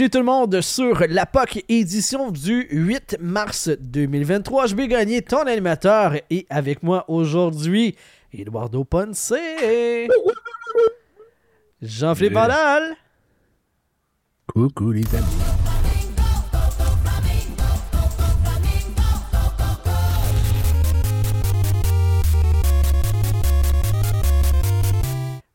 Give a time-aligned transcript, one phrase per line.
[0.00, 4.68] Bienvenue tout le monde sur la POC édition du 8 mars 2023.
[4.68, 7.94] Je vais gagner ton animateur et avec moi aujourd'hui,
[8.32, 9.34] Eduardo Ponce,
[11.82, 12.96] Jean-Philippe Vandal,
[14.46, 15.26] Coucou les amis.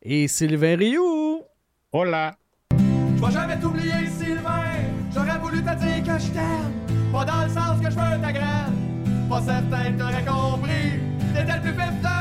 [0.03, 1.41] et Sylvain Rioux.
[1.91, 2.37] Hola.
[3.25, 4.61] Vais jamais t'oublier, Sylvain.
[5.11, 7.11] J'aurais voulu te dire que je t'aime.
[7.11, 9.27] Pas dans le sens que je veux ta graine.
[9.27, 10.99] Pas certain que t'aurais compris.
[11.33, 12.14] T'étais le plus vif.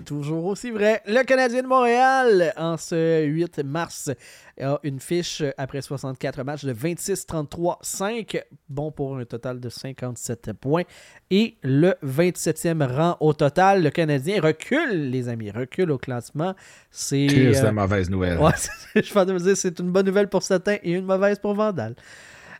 [0.00, 1.02] C'est toujours aussi vrai.
[1.06, 4.10] Le Canadien de Montréal, en ce 8 mars,
[4.58, 10.84] a une fiche après 64 matchs de 26-33-5, bon pour un total de 57 points.
[11.30, 13.82] Et le 27e rang au total.
[13.82, 16.54] Le Canadien recule, les amis, recule au classement.
[16.90, 17.26] C'est.
[17.30, 18.38] Euh, la mauvaise nouvelle.
[18.40, 18.52] Ouais,
[18.94, 21.94] je vais me dire c'est une bonne nouvelle pour certains et une mauvaise pour Vandal.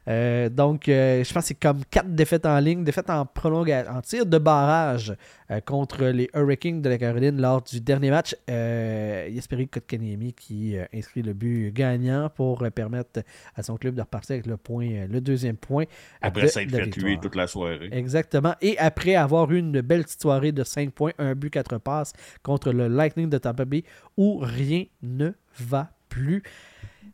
[0.08, 3.92] Euh, donc, euh, je pense que c'est comme quatre défaites en ligne, défaites en prolongation,
[3.92, 5.14] en tir de barrage
[5.50, 8.34] euh, contre les Hurricanes de la Caroline lors du dernier match.
[8.48, 13.22] Jesperi Kotkaniemi qui inscrit le but gagnant pour permettre
[13.54, 15.84] à son club de repartir avec le point, le deuxième point.
[16.20, 17.88] Après s'être fait tuer toute la soirée.
[17.92, 18.54] Exactement.
[18.60, 22.12] Et après avoir eu une belle petite soirée de 5 points, un but, 4 passes
[22.42, 23.84] contre le Lightning de Tampa Bay
[24.16, 26.42] où rien ne va plus.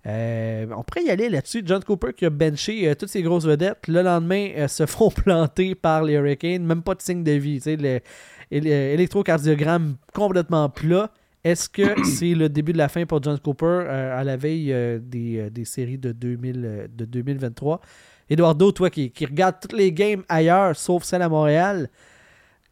[0.06, 1.62] Euh, on pourrait y aller là-dessus.
[1.64, 3.88] John Cooper qui a benché euh, toutes ses grosses vedettes.
[3.88, 6.64] Le lendemain, euh, se font planter par les Hurricanes.
[6.64, 7.60] Même pas de signe de vie.
[8.50, 11.10] L'électrocardiogramme complètement plat.
[11.44, 15.50] Est-ce que c'est le début de la fin pour John Cooper à la veille des,
[15.50, 17.80] des séries de, 2000, euh, de 2023?
[18.28, 21.88] Eduardo, toi qui, qui regarde toutes les games ailleurs, sauf celle à Montréal,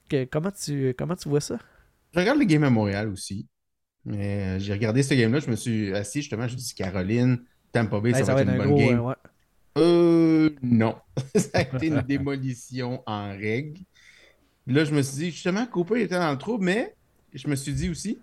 [0.08, 1.58] que- comment, tu, comment tu vois ça?
[2.12, 3.46] Je regarde les games à Montréal aussi.
[4.06, 6.74] Mais euh, j'ai regardé ce game-là, je me suis assis justement, je me suis dit
[6.74, 7.42] Caroline,
[7.72, 8.98] Tampa Bay, Hey, ça, va être une bonne gros, game.
[8.98, 9.14] euh, ouais.
[9.78, 10.96] Euh, non.
[11.36, 13.80] ça a été une démolition en règle.
[14.66, 16.94] Là, je me suis dit, justement, Cooper était dans le trou, mais
[17.32, 18.18] je me suis dit aussi,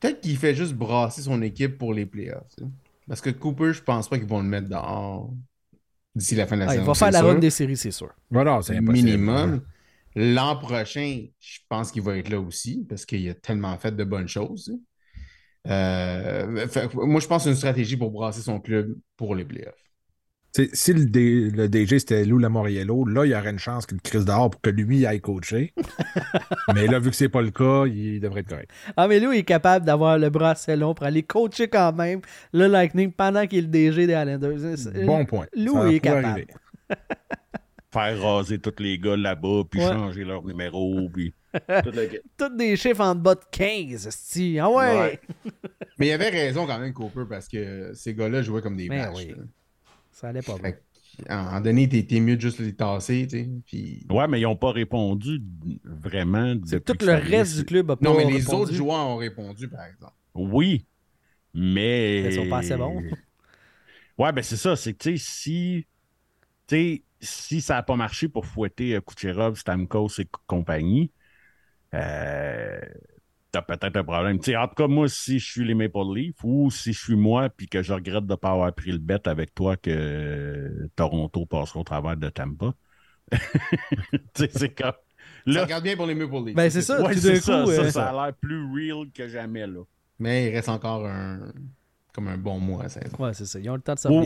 [0.00, 2.56] peut-être qu'il fait juste brasser son équipe pour les playoffs.
[3.08, 5.32] Parce que Cooper, je pense pas qu'ils vont le mettre dehors
[6.14, 6.86] d'ici la fin de la Ah, il saison.
[6.86, 7.28] va faire la sûr.
[7.28, 8.10] run des séries, c'est sûr.
[8.30, 9.08] Voilà, c'est impossible.
[9.10, 9.62] minimum.
[10.16, 14.04] L'an prochain, je pense qu'il va être là aussi parce qu'il a tellement fait de
[14.04, 14.72] bonnes choses.
[15.66, 19.44] Euh, fait moi, je pense que c'est une stratégie pour brasser son club pour les
[19.44, 19.74] playoffs.
[20.54, 23.58] Tu sais, Si le, D- le DG c'était Lou Lamoriello, là, il y aurait une
[23.58, 25.72] chance qu'il crise dehors pour que lui aille coacher.
[26.74, 28.70] Mais là, vu que c'est pas le cas, il devrait être correct.
[28.96, 31.92] Ah, mais lui, il est capable d'avoir le bras assez long pour aller coacher quand
[31.92, 32.20] même
[32.52, 35.06] le Lightning pendant qu'il est le DG des Islanders.
[35.06, 35.46] Bon point.
[35.56, 36.46] Lou, il est capable.
[37.94, 39.86] Faire raser tous les gars là-bas, puis Ouais.
[39.86, 41.32] changer leur numéro, puis.
[42.36, 44.58] Toutes des chiffres en bas de 15, esti.
[44.58, 44.98] Ah ouais!
[44.98, 45.20] Ouais.
[45.98, 49.06] Mais il avait raison quand même, Cooper, parce que ces gars-là jouaient comme des Ben
[49.12, 49.16] vaches.
[49.28, 49.34] oui.
[50.10, 50.72] Ça allait pas bien.
[51.28, 53.48] À un moment donné, t'es mieux de juste les tasser, tu sais.
[53.66, 54.04] Puis...
[54.10, 55.40] Ouais, mais ils n'ont pas répondu
[55.84, 56.56] vraiment.
[56.66, 58.56] C'est tout le reste du club a pas Non, mais les répondu.
[58.62, 60.12] autres joueurs ont répondu, par exemple.
[60.34, 60.84] Oui,
[61.54, 62.22] mais.
[62.24, 63.00] Mais ils sont pas assez bons.
[64.18, 64.74] Ouais, ben c'est ça.
[64.74, 65.86] C'est que, tu sais, si.
[66.66, 71.10] Tu sais, si ça n'a pas marché pour fouetter euh, Kucherov, Stamkos et compagnie,
[71.94, 72.80] euh,
[73.50, 74.38] t'as peut-être un problème.
[74.38, 76.98] Tu sais, en tout cas, moi, si je suis les Maple Leafs ou si je
[76.98, 79.76] suis moi puis que je regrette de ne pas avoir pris le bet avec toi
[79.76, 82.74] que Toronto passera au travers de Tampa.
[83.32, 83.38] tu
[84.34, 84.92] sais, c'est comme.
[85.46, 86.54] Ça Là, regarde bien pour les Maple Leafs.
[86.54, 87.02] Ben, c'est ça.
[87.02, 89.80] ouais, c'est ça, coup, ça, euh, ça a l'air plus real que jamais, là.
[90.18, 91.52] Mais il reste encore un...
[92.14, 93.16] comme un bon mois à saison.
[93.18, 93.58] Ouais, c'est ça.
[93.58, 94.22] Ils ont le temps de s'en.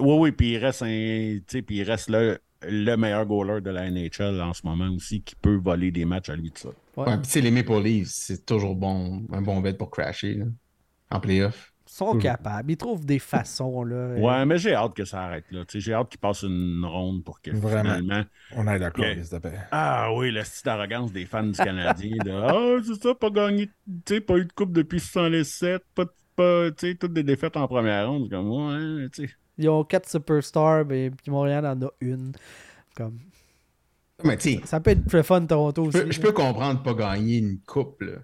[0.00, 3.60] Oui, oui, puis il reste un, tu sais, puis il reste le, le meilleur goaler
[3.60, 6.58] de la NHL en ce moment aussi qui peut voler des matchs à lui de
[6.58, 6.68] ça.
[6.96, 7.06] Ouais.
[7.06, 10.34] Ouais, puis tu sais, les Maple Leafs, c'est toujours bon, un bon bet pour crasher
[10.34, 10.44] là,
[11.10, 11.72] en playoff.
[11.90, 12.70] Ils sont capables.
[12.70, 14.14] Ils trouvent des façons, là.
[14.18, 15.64] Ouais, mais j'ai hâte que ça arrête là.
[15.64, 17.94] Tu sais, j'ai hâte qu'il passe une ronde pour que Vraiment.
[17.96, 18.24] finalement.
[18.54, 19.14] On est d'accord, Ok.
[19.24, 19.58] s'il te plaît.
[19.70, 22.16] Ah oui, la petite arrogance des fans du Canadien.
[22.22, 23.68] de Ah, c'est ça, pas gagné,
[24.04, 26.04] tu sais, pas eu de coupe depuis 67, pas,
[26.36, 28.24] pas tu sais, toutes des défaites en première ronde.
[28.28, 29.32] C'est Comme moi, hein, tu sais.
[29.58, 32.32] Ils ont quatre superstars, mais puis Montréal en a une.
[32.96, 33.18] Comme...
[34.24, 35.98] Mais sais, Ça peut être le fun Toronto aussi.
[35.98, 38.18] peux, je peux comprendre pas gagner une coupe, là.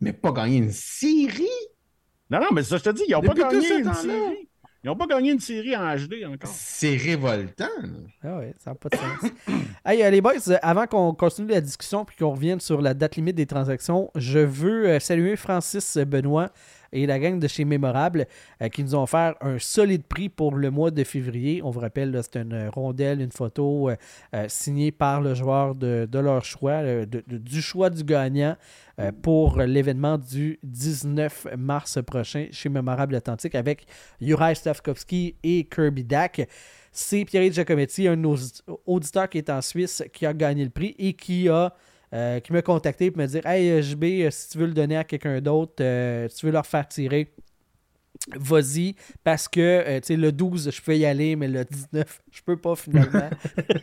[0.00, 1.46] mais pas gagner une série?
[2.30, 4.48] Non, non, mais ça, je te dis, ils n'ont pas gagné une série.
[4.82, 6.50] Ils n'ont pas gagné une série en HD encore.
[6.50, 7.66] C'est révoltant.
[8.22, 9.30] Ah ouais, ça n'a pas de sens.
[9.84, 12.94] hey, euh, les boys, euh, avant qu'on continue la discussion puis qu'on revienne sur la
[12.94, 16.48] date limite des transactions, je veux euh, saluer Francis Benoît
[16.92, 18.26] et la gang de chez Mémorable
[18.62, 21.62] euh, qui nous ont offert un solide prix pour le mois de février.
[21.62, 23.96] On vous rappelle, c'est une rondelle, une photo euh,
[24.34, 28.56] euh, signée par le joueur de, leur choix, du choix du gagnant
[29.22, 33.86] pour l'événement du 19 mars prochain chez Mémorable Atlantique avec
[34.20, 36.46] Juraj Stavkovski et Kirby Dack.
[36.92, 38.36] C'est Pierre Giacometti, un de nos
[38.84, 41.72] auditeurs qui est en Suisse, qui a gagné le prix et qui a
[42.14, 44.74] euh, qui m'a contacté pour me dire Hey euh, JB, euh, si tu veux le
[44.74, 47.32] donner à quelqu'un d'autre, euh, si tu veux leur faire tirer,
[48.36, 48.94] vas-y.
[49.24, 52.40] Parce que euh, tu sais, le 12, je peux y aller, mais le 19, je
[52.44, 53.30] peux pas finalement.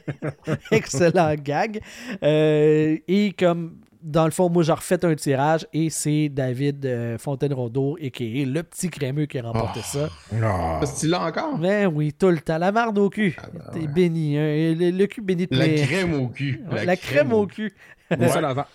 [0.71, 1.81] Excellent gag.
[2.23, 7.17] Euh, et comme dans le fond, moi, j'ai refait un tirage et c'est David euh,
[7.17, 10.07] Fontaine-Rondeau, et qui est le petit crémeux qui a remporté ça.
[10.41, 10.77] Ah.
[10.79, 11.57] Parce que tu l'as encore?
[11.57, 12.57] Ben oui, tout le temps.
[12.57, 13.35] La marde au cul.
[13.73, 14.37] T'es béni.
[14.37, 14.75] hein.
[14.77, 16.63] Le, le cul béni de La crème au cul.
[16.71, 17.73] La, crème au cul.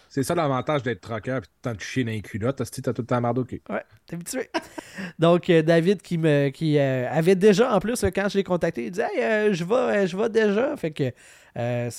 [0.08, 2.56] C'est ça l'avantage d'être troqueur et de chier dans les culottes.
[2.56, 3.62] T'as tout le temps marre au cul.
[3.68, 4.50] Ouais, t'es habitué.
[5.18, 8.86] Donc, euh, David qui me qui euh, avait déjà, en plus, quand je l'ai contacté,
[8.86, 10.76] il disait Hey, euh, je vais, je vais déjà.
[10.76, 11.12] Fait que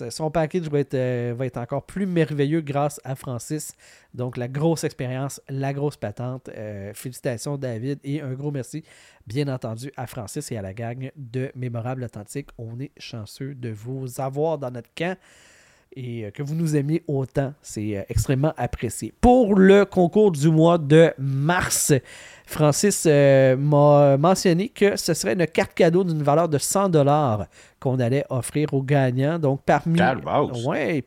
[0.10, 3.74] son package va être, va être encore plus merveilleux grâce à Francis.
[4.14, 6.50] Donc, la grosse expérience, la grosse patente.
[6.94, 8.84] Félicitations, David, et un gros merci,
[9.28, 12.50] bien entendu, à Francis et à la gang de Mémorable Authentique.
[12.58, 15.18] On est chanceux de vous avoir dans notre camp
[15.96, 17.54] et euh, que vous nous aimiez autant.
[17.62, 19.14] C'est euh, extrêmement apprécié.
[19.22, 21.94] Pour le concours du mois de mars,
[22.46, 27.48] Francis euh, m'a mentionné que ce serait une carte cadeau d'une valeur de 100 dollars
[27.80, 29.40] qu'on allait offrir aux gagnants.
[29.40, 30.00] Donc, parmi,
[30.66, 31.04] ouais,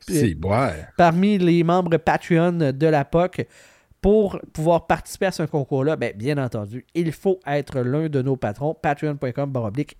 [0.96, 3.46] parmi les membres Patreon de la POC,
[4.06, 8.36] pour pouvoir participer à ce concours-là, ben, bien entendu, il faut être l'un de nos
[8.36, 8.72] patrons.
[8.72, 9.98] Patreon.com baroblique.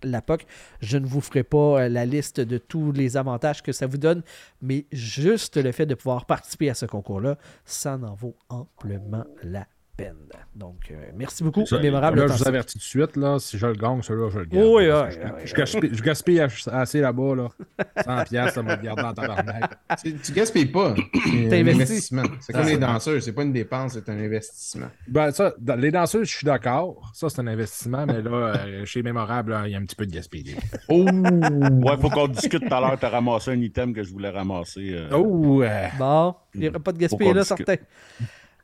[0.81, 3.99] Je ne vous ferai pas euh, la liste de tous les avantages que ça vous
[3.99, 4.23] donne,
[4.63, 9.67] mais juste le fait de pouvoir participer à ce concours-là, ça en vaut amplement la
[9.97, 10.15] peine.
[10.55, 11.67] Donc, euh, merci beaucoup.
[11.67, 12.19] Ça, Mémorable.
[12.21, 14.45] là, je vous avertis tout de suite, là, si je le gagne, celui-là, je le
[14.47, 14.65] garde.
[14.67, 17.49] Oui, je, ouais, je- gaspille, je gaspille ach- assez là-bas, là.
[18.05, 19.71] 100 piastres, ça m'a gardé en tabarnak.
[20.03, 20.95] Tu, tu gaspilles pas.
[21.27, 22.23] C'est un investissement.
[22.41, 23.23] C'est comme Ah, les danseurs.
[23.23, 24.87] C'est pas une dépense, c'est un investissement.
[25.09, 27.11] Ben, ça, dans les danseuses, je suis d'accord.
[27.15, 30.07] Ça, c'est un investissement, mais là, euh, chez Mémorable, il y a un petit peu
[30.07, 30.57] de gaspillage.
[30.89, 31.05] Oh!
[31.07, 32.97] Ouais, faut qu'on discute tout à l'heure.
[32.99, 34.91] T'as ramassé un item que je voulais ramasser.
[34.93, 35.63] euh, Oh!
[35.63, 37.77] euh, Bon, il n'y aura pas de gaspillage là, certain.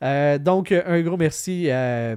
[0.03, 1.67] Euh, donc, un gros merci.
[1.69, 2.15] euh,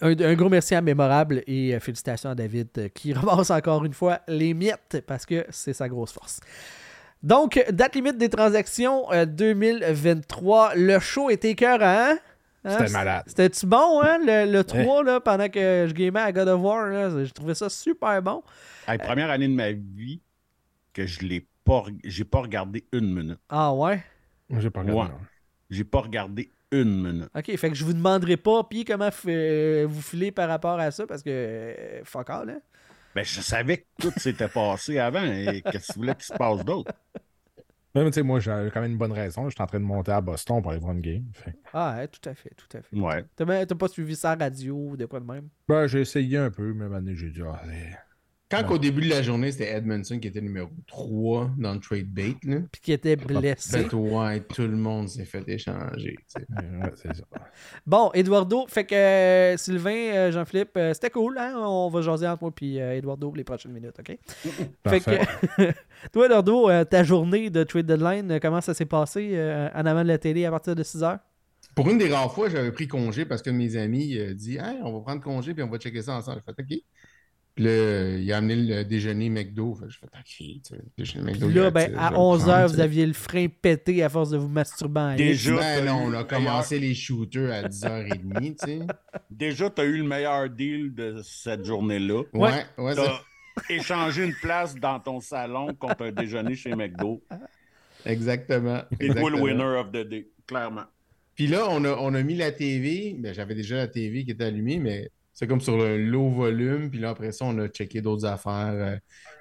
[0.00, 3.84] un, un gros merci à Mémorable et euh, félicitations à David euh, qui ramasse encore
[3.84, 6.40] une fois les miettes parce que c'est sa grosse force.
[7.22, 10.74] Donc, date limite des transactions euh, 2023.
[10.76, 11.78] Le show était écœurant.
[11.84, 12.18] hein?
[12.64, 12.76] Hein?
[12.78, 13.22] C'était malade.
[13.26, 16.86] C'était-tu bon, hein, le, le 3, là, pendant que je gamais à God of War?
[16.88, 17.24] là?
[17.24, 18.42] J'ai trouvé ça super bon.
[18.86, 20.20] hey, première année de ma vie
[20.92, 23.38] que je l'ai pas, j'ai pas regardé une minute.
[23.48, 24.02] Ah ouais?
[24.58, 25.00] J'ai pas regardé.
[25.12, 25.18] Ouais.
[25.70, 27.28] J'ai pas regardé une minute.
[27.34, 30.78] OK, fait que je vous demanderai pas, puis comment f- euh, vous filez par rapport
[30.78, 32.60] à ça, parce que euh, fuck all, hein?
[33.14, 36.32] Ben, je savais que tout s'était passé avant et qu'est-ce que tu voulais qu'il se
[36.32, 36.92] passe d'autre?
[37.92, 39.48] Même, tu sais, moi, j'ai quand même une bonne raison.
[39.48, 41.24] Je suis en train de monter à Boston pour aller voir une game.
[41.34, 41.56] Fait.
[41.72, 42.96] Ah, ouais, tout à fait, tout à fait.
[42.96, 43.24] Ouais.
[43.34, 45.48] T'as pas suivi ça à la radio ou de quoi de même?
[45.66, 47.98] Ben, j'ai essayé un peu, mais maintenant, j'ai dit, ah, c'est-
[48.50, 52.08] Quand au début de la journée, c'était Edmondson qui était numéro 3 dans le trade
[52.08, 52.34] bait.
[52.42, 52.56] Là.
[52.72, 53.84] Puis qui était blessé.
[53.84, 56.16] Fait, ouais, tout le monde s'est fait échanger.
[56.16, 56.46] tu sais.
[56.58, 57.22] ouais, c'est ça.
[57.86, 61.54] Bon, Eduardo, fait que euh, Sylvain, euh, Jean-Philippe, euh, c'était cool, hein?
[61.56, 64.18] On va jaser entre moi puis euh, Eduardo les prochaines minutes, OK?
[64.88, 65.72] fait que,
[66.12, 69.86] toi, Eduardo, euh, ta journée de trade deadline, euh, comment ça s'est passé euh, en
[69.86, 71.18] avant de la télé à partir de 6 heures?
[71.76, 74.80] Pour une des rares fois, j'avais pris congé parce que mes amis euh, dit hey,
[74.82, 76.42] on va prendre congé puis on va checker ça ensemble.
[76.46, 76.82] J'ai fait OK.
[77.60, 79.74] Puis là, il a amené le déjeuner McDo.
[79.74, 80.24] Fait que J'ai fait OK.
[80.26, 81.46] tu sais, déjeuner McDo.
[81.48, 82.82] Puis là, ben, je à vais le 11 prendre, heures, tu vous sais.
[82.82, 85.18] aviez le frein pété à force de vous masturber en ligne.
[85.18, 88.78] Déjà, Ben t'as non, eu on a commencé les shooters à 10h30, tu sais.
[89.30, 92.22] Déjà, tu as eu le meilleur deal de cette journée-là.
[92.32, 93.20] Ouais, ouais, ça-
[93.68, 97.22] échangé une place dans ton salon contre un déjeuner chez McDo.
[98.06, 98.80] exactement.
[99.00, 100.84] Et toi, le winner of the day, clairement.
[101.34, 103.14] Puis là, on a, on a mis la TV.
[103.18, 106.90] Ben, J'avais déjà la TV qui était allumée, mais c'est comme sur le low volume.
[106.90, 108.96] Puis là, après ça, on a checké d'autres affaires, euh,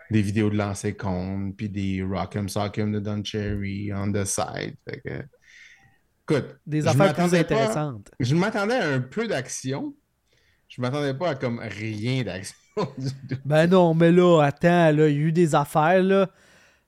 [0.09, 4.75] des vidéos de lancer compte, puis des Rock'em Sock'em de Don Cherry on the side.
[4.89, 5.23] Fait que,
[6.23, 8.09] écoute, Des affaires plus pas- intéressantes.
[8.17, 9.93] je m'attendais à un peu d'action.
[10.69, 12.55] Je m'attendais pas à comme rien d'action.
[12.97, 13.41] du tout.
[13.43, 16.29] Ben non, mais là, attends, là, il y a eu des affaires, là.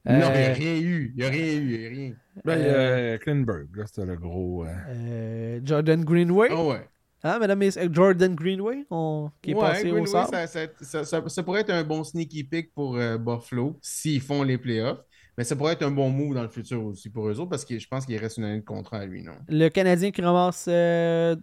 [0.06, 1.14] Non, il n'y a Euh, rien eu.
[1.16, 1.74] Il n'y a rien eu.
[1.76, 2.14] Il y a rien.
[2.46, 4.64] Ben, Euh, Klinberg, là, c'était le gros.
[4.66, 6.48] euh, euh, Jordan Greenway.
[6.50, 6.88] Ah ouais.
[7.24, 7.62] Hein, madame
[7.94, 10.38] Jordan Greenway, on- qui est Ouais, passé au Greenway, sable?
[10.38, 14.22] ça, ça- ça- ça- ça pourrait être un bon sneaky pick pour euh, Buffalo s'ils
[14.22, 15.02] font les playoffs.
[15.38, 17.66] Mais ça pourrait être un bon move dans le futur aussi pour eux autres parce
[17.66, 19.38] que je pense qu'il reste une année de contrat à lui, non?
[19.48, 21.36] Le Canadien qui ramasse euh,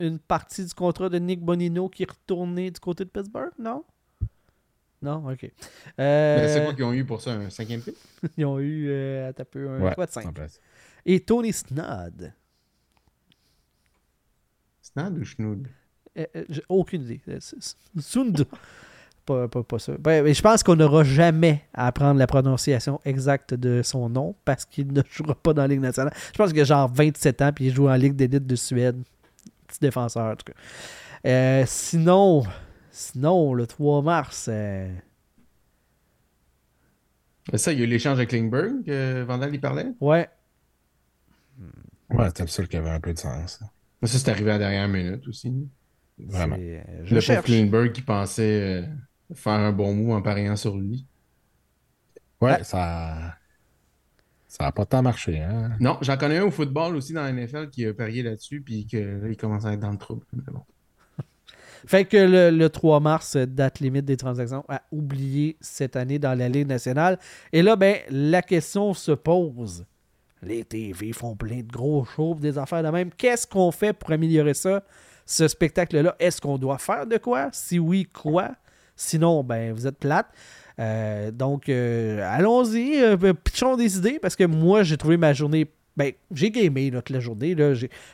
[0.00, 3.84] une partie du contrat de Nick Bonino qui est retourné du côté de Pittsburgh, non?
[5.02, 5.44] Non, ok.
[5.98, 6.00] Euh,
[6.34, 7.32] Mais c'est quoi qu'ils ont eu pour ça?
[7.32, 7.96] Un cinquième pick?
[8.36, 10.40] Ils ont eu euh, un peu, un Ouais, choix de cinq.
[11.06, 12.32] Et Tony Snod.
[14.92, 15.68] Snad ou Schnood?
[16.18, 17.20] Euh, euh, j'ai aucune idée.
[17.28, 18.44] Euh, c'est- c'est- Sund.
[19.24, 19.92] Pas, pas, pas ça.
[20.00, 24.34] Ben, mais je pense qu'on n'aura jamais à apprendre la prononciation exacte de son nom
[24.44, 26.12] parce qu'il ne jouera pas dans la Ligue nationale.
[26.32, 29.00] Je pense qu'il a genre 27 ans puis il joue en Ligue d'élite de Suède.
[29.68, 30.58] Petit défenseur, en tout cas.
[31.28, 32.42] Euh, sinon,
[32.90, 34.92] sinon, le 3 mars, euh,
[37.54, 39.86] Ça, il y a eu l'échange avec Klingberg que Vandal y parlait?
[40.00, 40.28] ouais,
[42.10, 43.60] Ouais, c'était le seul qui avait un peu de sens.
[44.02, 45.52] Mais ça, c'est arrivé à la dernière minute aussi.
[46.18, 46.56] Vraiment.
[46.58, 47.46] euh, je Le cherche.
[47.46, 48.86] pauvre Klingberg qui pensait euh,
[49.34, 51.06] faire un bon move en pariant sur lui.
[52.40, 52.64] Ouais, Ah.
[52.64, 53.34] ça.
[54.48, 55.70] Ça n'a pas tant marché, hein?
[55.80, 58.86] Non, j'en connais un au football aussi dans la NFL qui a parié là-dessus puis
[58.86, 60.26] que là, il commence à être dans le trouble.
[60.34, 60.60] Mais bon.
[61.86, 66.36] Fait que le, le 3 mars, date limite des transactions à oublier cette année dans
[66.38, 67.18] la Ligue nationale.
[67.54, 69.86] Et là, ben, la question se pose.
[70.42, 73.10] Les TV font plein de gros shows, des affaires de même.
[73.16, 74.82] Qu'est-ce qu'on fait pour améliorer ça,
[75.24, 76.16] ce spectacle-là?
[76.18, 77.48] Est-ce qu'on doit faire de quoi?
[77.52, 78.50] Si oui, quoi?
[78.96, 80.26] Sinon, ben, vous êtes plate.
[80.80, 85.66] Euh, donc, euh, allons-y, euh, pitchons des idées, parce que moi, j'ai trouvé ma journée.
[85.96, 87.54] Ben, j'ai gamé toute la journée,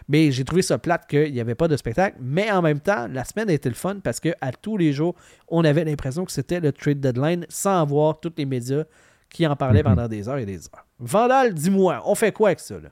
[0.08, 2.18] mais j'ai trouvé ça plate qu'il n'y avait pas de spectacle.
[2.20, 4.92] Mais en même temps, la semaine a été le fun parce que à tous les
[4.92, 5.14] jours,
[5.46, 8.82] on avait l'impression que c'était le trade deadline sans avoir tous les médias
[9.30, 9.84] qui en parlaient Mhm.
[9.84, 10.86] pendant des heures et des heures.
[10.98, 12.78] Vandal, dis-moi, on fait quoi avec ça?
[12.78, 12.90] Là?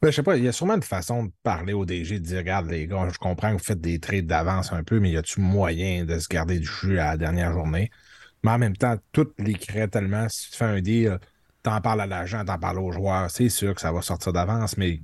[0.00, 2.24] Ben, je sais pas, il y a sûrement une façon de parler au DG, de
[2.24, 5.10] dire Regarde, les gars, je comprends que vous faites des trades d'avance un peu, mais
[5.12, 7.90] y a-tu moyen de se garder du jus à la dernière journée?
[8.44, 10.28] Mais en même temps, tout les crée tellement.
[10.28, 11.18] Si tu fais un deal,
[11.62, 14.76] t'en parles à l'agent, t'en parles aux joueurs, c'est sûr que ça va sortir d'avance,
[14.76, 15.02] mais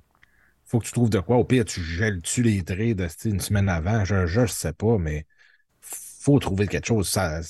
[0.67, 1.37] faut que tu trouves de quoi.
[1.37, 4.05] Au pire, tu gèles-tu les trades une semaine avant?
[4.05, 5.27] Je, je sais pas, mais
[5.81, 7.09] faut trouver quelque chose.
[7.09, 7.41] Ça,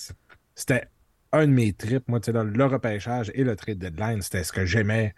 [0.54, 0.88] c'était
[1.32, 5.14] un de mes trips, moi, le repêchage et le trade deadline, c'était ce que j'aimais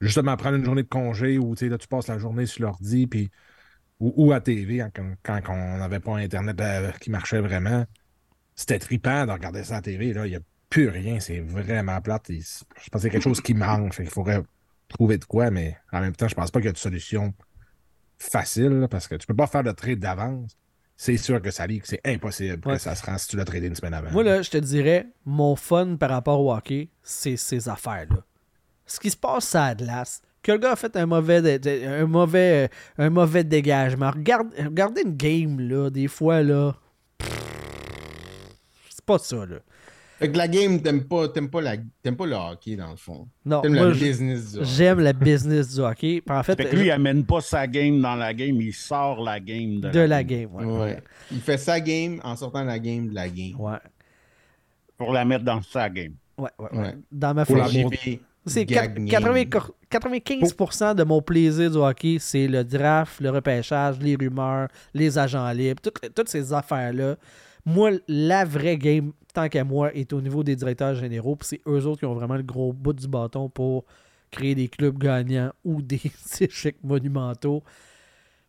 [0.00, 3.30] justement prendre une journée de congé où tu passes la journée sur l'ordi puis
[4.00, 4.90] ou, à TV hein,
[5.22, 7.86] quand, on n'avait pas Internet euh, qui marchait vraiment.
[8.54, 10.08] C'était trippant de regarder ça à TV.
[10.08, 11.20] Il n'y a plus rien.
[11.20, 12.24] C'est vraiment plate.
[12.26, 13.94] C'est- je pense y a quelque chose qui manque.
[13.94, 14.42] Qu'il faudrait
[14.88, 17.32] trouver de quoi, mais en même temps, je pense pas qu'il y a de solution
[18.18, 20.56] facile parce que tu peux pas faire de trade d'avance.
[20.96, 22.76] C'est sûr que ça que c'est impossible Ouais.
[22.76, 24.10] que ça se rend si tu l'as tradé une semaine avant.
[24.12, 28.22] Moi, là, je te dirais, mon fun par rapport au hockey, c'est ces affaires-là.
[28.86, 32.70] Ce qui se passe à glace, que le gars a fait un mauvais, un mauvais,
[32.98, 34.10] un mauvais dégagement.
[34.10, 36.76] Regarde, regardez une game, là, des fois, là.
[38.90, 39.56] C'est pas ça, là.
[40.24, 42.96] Fait que la game, t'aimes pas, t'aimes pas, la, t'aimes pas le hockey dans le
[42.96, 43.28] fond.
[43.44, 44.68] Non, T'aimes je- business du hockey.
[44.74, 46.22] j'aime la business du hockey.
[46.24, 48.72] Puis En fait, Fait que lui, il amène pas sa game dans la game, il
[48.72, 50.48] sort la game de, de la game.
[50.54, 50.64] Ouais.
[50.64, 51.02] Ouais.
[51.30, 53.54] Il fait sa game en sortant la game de la game.
[53.60, 53.76] Ouais.
[54.96, 56.14] Pour la mettre dans sa game.
[56.38, 56.78] Ouais, ouais, ouais.
[56.78, 56.94] Ouais.
[57.12, 58.20] Dans ma famille.
[58.46, 59.62] C'est gag 80 game.
[59.90, 65.50] 95% de mon plaisir du hockey, c'est le draft, le repêchage, les rumeurs, les agents
[65.52, 67.16] libres, toutes, toutes ces affaires-là.
[67.64, 71.36] Moi, la vraie game, tant qu'à moi, est au niveau des directeurs généraux.
[71.36, 73.84] Puis c'est eux autres qui ont vraiment le gros bout du bâton pour
[74.30, 76.00] créer des clubs gagnants ou des
[76.40, 77.62] échecs monumentaux.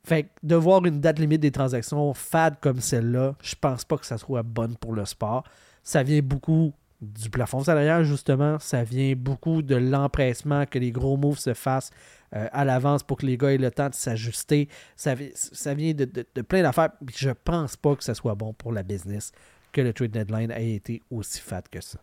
[0.04, 3.98] Fait que de voir une date limite des transactions fade comme celle-là, je pense pas
[3.98, 5.44] que ça soit bonne pour le sport.
[5.84, 8.58] Ça vient beaucoup du plafond salarial, justement.
[8.60, 11.92] Ça vient beaucoup de l'empressement que les gros moves se fassent
[12.36, 14.70] euh, à l'avance pour que les gars aient le temps de s'ajuster.
[14.96, 16.92] Ça, vi- ça vient de, de- plein d'affaires.
[17.16, 19.32] Je pense pas que ça soit bon pour la business
[19.76, 22.00] que le trade deadline ait été aussi fat que ça.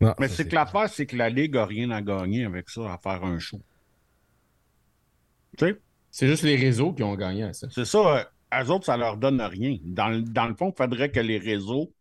[0.00, 2.92] Non, Mais c'est que l'affaire, c'est que la Ligue a rien à gagner avec ça,
[2.92, 3.62] à faire un show.
[5.58, 7.68] Tu sais, C'est juste les réseaux qui ont gagné à ça.
[7.68, 7.98] c'est ça,
[8.52, 9.76] euh, eux autres, ça leur donne rien.
[9.84, 11.92] Dans, le- dans le fond, il faudrait que les réseaux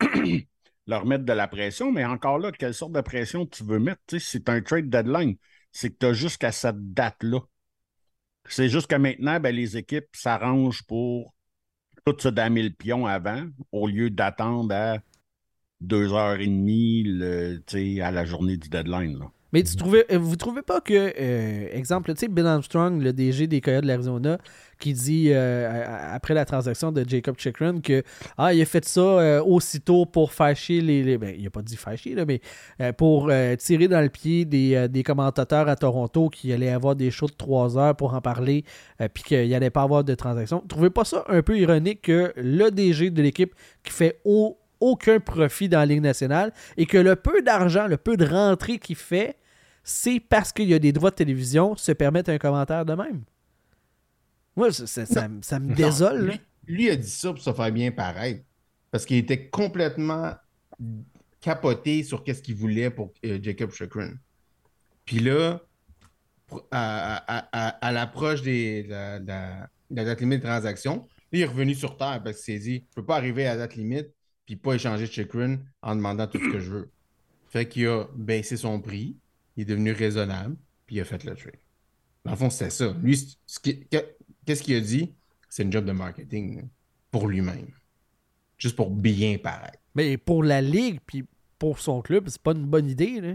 [0.86, 4.02] leur mettent de la pression, mais encore là, quelle sorte de pression tu veux mettre?
[4.06, 5.36] Tu sais, c'est un trade deadline?
[5.72, 7.40] C'est que tu as jusqu'à cette date-là.
[8.46, 11.34] C'est juste que maintenant, ben, les équipes s'arrangent pour
[12.04, 14.98] tout se damer le pion avant, au lieu d'attendre à
[15.80, 17.62] deux heures et demie le,
[18.02, 19.18] à la journée du deadline.
[19.18, 19.30] Là.
[19.52, 23.12] Mais tu trouvais, euh, vous trouvez pas que, euh, exemple, tu sais, Bill Armstrong, le
[23.12, 24.38] DG des Coyotes de l'Arizona,
[24.80, 28.02] qui dit euh, après la transaction de Jacob Chikrin que
[28.36, 31.16] ah, il a fait ça euh, aussitôt pour faire chier les.
[31.18, 32.40] ben, il a pas dit faire chier, là, mais
[32.80, 37.12] euh, pour tirer dans le pied des, des commentateurs à Toronto qui allaient avoir des
[37.12, 38.64] shows de 3 heures pour en parler,
[39.14, 40.64] puis qu'il n'y allait pas avoir de transaction.
[40.66, 45.20] Trouvez pas ça un peu ironique que le DG de l'équipe qui fait au- aucun
[45.20, 48.96] profit dans la Ligue nationale et que le peu d'argent, le peu de rentrée qu'il
[48.96, 49.36] fait,
[49.84, 53.22] c'est parce qu'il y a des droits de télévision, se permettre un commentaire de même?
[54.56, 56.26] Moi, ça, ça- ça- ça me désole.
[56.26, 58.42] lui, lui a dit ça pour se faire bien paraître.
[58.90, 60.34] Parce qu'il était complètement
[61.40, 64.14] capoté sur qu'est-ce qu'il voulait pour euh, Jacob Chikrin.
[65.04, 65.60] Puis là,
[66.70, 71.74] à, à- à- à l'approche des- de la, date limite de transaction, il est revenu
[71.74, 74.08] sur Terre parce qu'il s'est dit je peux pas arriver à la date limite
[74.46, 76.90] puis pas échanger Chikrin en demandant tout ce que je veux.
[77.48, 79.16] Fait qu'il a baissé son prix,
[79.56, 81.54] il est devenu raisonnable, puis il a fait le trade.
[82.24, 82.94] Dans le fond, c'est ça.
[83.02, 83.16] Lui,
[83.46, 83.86] ce qui-
[84.50, 85.14] qu'est-ce qu'il a dit?
[85.48, 86.68] C'est une job de marketing
[87.10, 87.68] pour lui-même.
[88.58, 89.78] Juste pour bien paraître.
[89.94, 91.24] Mais pour la Ligue, puis
[91.58, 93.34] pour son club, c'est pas une bonne idée là,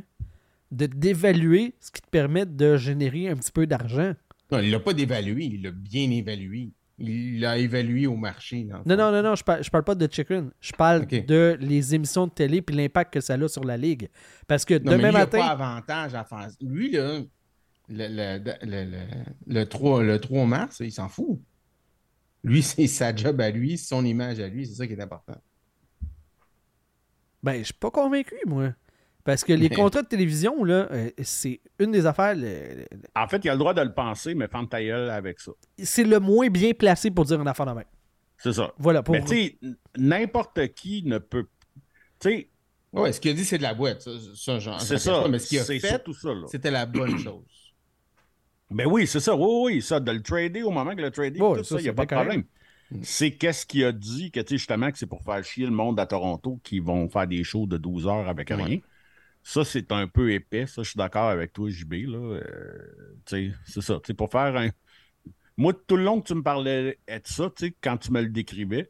[0.72, 4.14] de d'évaluer ce qui te permet de générer un petit peu d'argent.
[4.52, 6.72] Non, il l'a pas dévalué, il l'a bien évalué.
[6.98, 8.64] Il l'a évalué au marché.
[8.64, 10.50] Non, non, non, non, je parle, je parle pas de Chikrin.
[10.62, 11.26] Je parle Ok.
[11.26, 14.08] de les émissions de télé puis l'impact que ça a sur la Ligue.
[14.48, 15.38] Parce que Non, mais demain lui, matin.
[15.38, 16.48] il n'a pas avantage à faire.
[16.62, 17.20] Lui, là,
[17.90, 19.08] le, le, le, le,
[19.48, 21.40] le 3, le 3 mars, il s'en fout.
[22.44, 25.36] Lui, c'est sa job à lui, son image à lui, c'est ça qui est important.
[27.44, 28.74] Ben, je suis pas convaincu, moi.
[29.24, 32.36] Parce que les contrats de télévision, là, euh, c'est une des affaires.
[32.36, 35.40] le- En fait, il a le droit de le penser, mais ferme ta gueule avec
[35.40, 35.52] ça.
[35.84, 37.86] C'est le moins bien placé pour dire une affaire de même.
[38.38, 38.72] C'est ça.
[38.78, 39.58] Voilà, pour Mais tu sais,
[39.98, 41.48] n'importe qui ne peut.
[42.20, 42.50] Tu sais,
[42.94, 44.02] Ouais, ce qu'il a dit, c'est de la boîte.
[44.02, 45.24] Ça, ça j'en- c'est ça.
[45.24, 46.46] pas, mais ce qu'il a C'est fait, surtout ça, là.
[46.48, 47.44] c'était la bonne chose.
[48.72, 49.36] Ben oui, c'est ça.
[49.36, 51.84] Oui, oui, ça, de le trader au moment que le trader, Ouais, tout ça, il
[51.84, 52.44] n'y a pas de problème.
[53.02, 56.06] C'est qu'est-ce qu'il a dit, que justement, que c'est pour faire chier le monde à
[56.06, 58.56] Toronto qui vont faire des shows de 12 heures avec Ouais.
[58.56, 58.80] rien?
[59.44, 60.66] Ça, c'est un peu épais.
[60.66, 61.94] Ça, je suis d'accord avec toi, JB.
[62.08, 62.18] Là.
[62.18, 63.96] Euh, tu sais, c'est ça.
[63.96, 64.70] Tu sais, pour faire un.
[65.58, 68.22] Moi, tout le long que tu me parlais de ça, tu sais, quand tu me
[68.22, 68.90] le décrivais,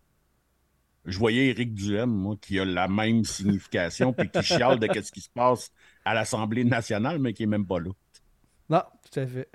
[1.06, 5.12] je voyais Éric Duhem, moi, qui a la même signification, puis qui chiale de ce
[5.12, 5.72] qui se passe
[6.04, 7.92] à l'Assemblée nationale, mais qui n'est même pas là.
[8.70, 9.50] Non, tout à fait.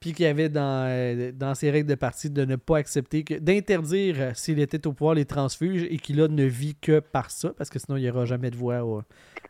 [0.00, 3.24] Puis qu'il y avait dans, euh, dans ses règles de parti de ne pas accepter,
[3.24, 7.30] que d'interdire, euh, s'il était au pouvoir, les transfuges et qu'il ne vit que par
[7.32, 9.02] ça, parce que sinon il n'y aura jamais de voix au-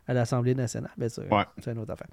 [0.07, 0.91] à l'Assemblée nationale.
[0.97, 1.45] Ben, Ouais.
[1.63, 2.09] c'est une autre affaire.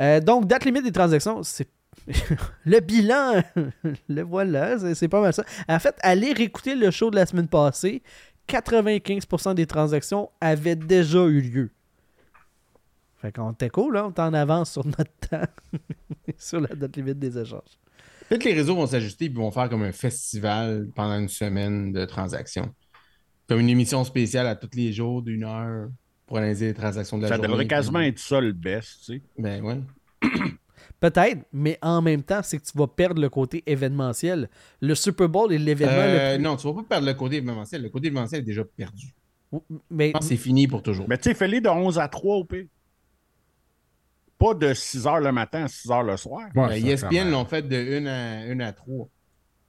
[0.00, 1.68] Euh, donc, date limite des transactions, c'est.
[2.64, 3.42] le bilan,
[4.08, 5.44] le voilà, c'est- c'est pas mal ça.
[5.68, 8.02] En fait, allez réécouter le show de la semaine passée.
[8.46, 11.70] 95% des transactions avaient déjà eu lieu.
[13.20, 14.06] Fait qu'on était cool, là.
[14.06, 15.42] On est en avance sur notre temps.
[16.36, 17.78] sur la date limite des échanges.
[18.28, 21.92] Peut-être que les réseaux vont s'ajuster et vont faire comme un festival pendant une semaine
[21.92, 22.72] de transactions.
[23.48, 25.88] Comme une émission spéciale à tous les jours d'une heure
[26.26, 27.48] pour analyser les transactions de la Ça journée.
[27.48, 29.22] devrait quasiment être ça le best, tu sais.
[29.38, 29.80] Ben ouais.
[31.00, 34.50] Peut-être, mais en même temps, c'est que tu vas perdre le côté événementiel.
[34.80, 36.44] Le Super Bowl est l'événement Euh, le plus...
[36.44, 37.82] Non, tu vas pas perdre le côté événementiel.
[37.82, 39.14] Le côté événementiel est déjà perdu.
[39.90, 41.06] Mais Je pense que c'est fini pour toujours.
[41.08, 42.66] Mais tu sais, fais-les de 11 à 3 au pire.
[44.38, 46.48] Pas de 6 heures le matin à 6 heures le soir.
[46.54, 49.08] Ouais, ça, ESPN l'ont fait de 1 à, 1 à 3.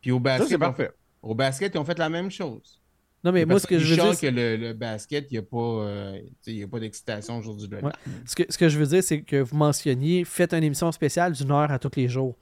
[0.01, 0.91] Puis au Ça, basket, c'est parfait.
[1.21, 2.79] au basket, ils ont fait la même chose.
[3.23, 5.37] non, mais moi, ce que je veux dire, c'est que le, le basket, il n'y
[5.39, 7.91] a pas, euh, y a pas d'excitation aujourd'hui Ouais.
[8.25, 11.33] Ce que, ce que je veux dire, c'est que vous mentionniez, faites une émission spéciale
[11.33, 12.37] d'une heure à tous les jours.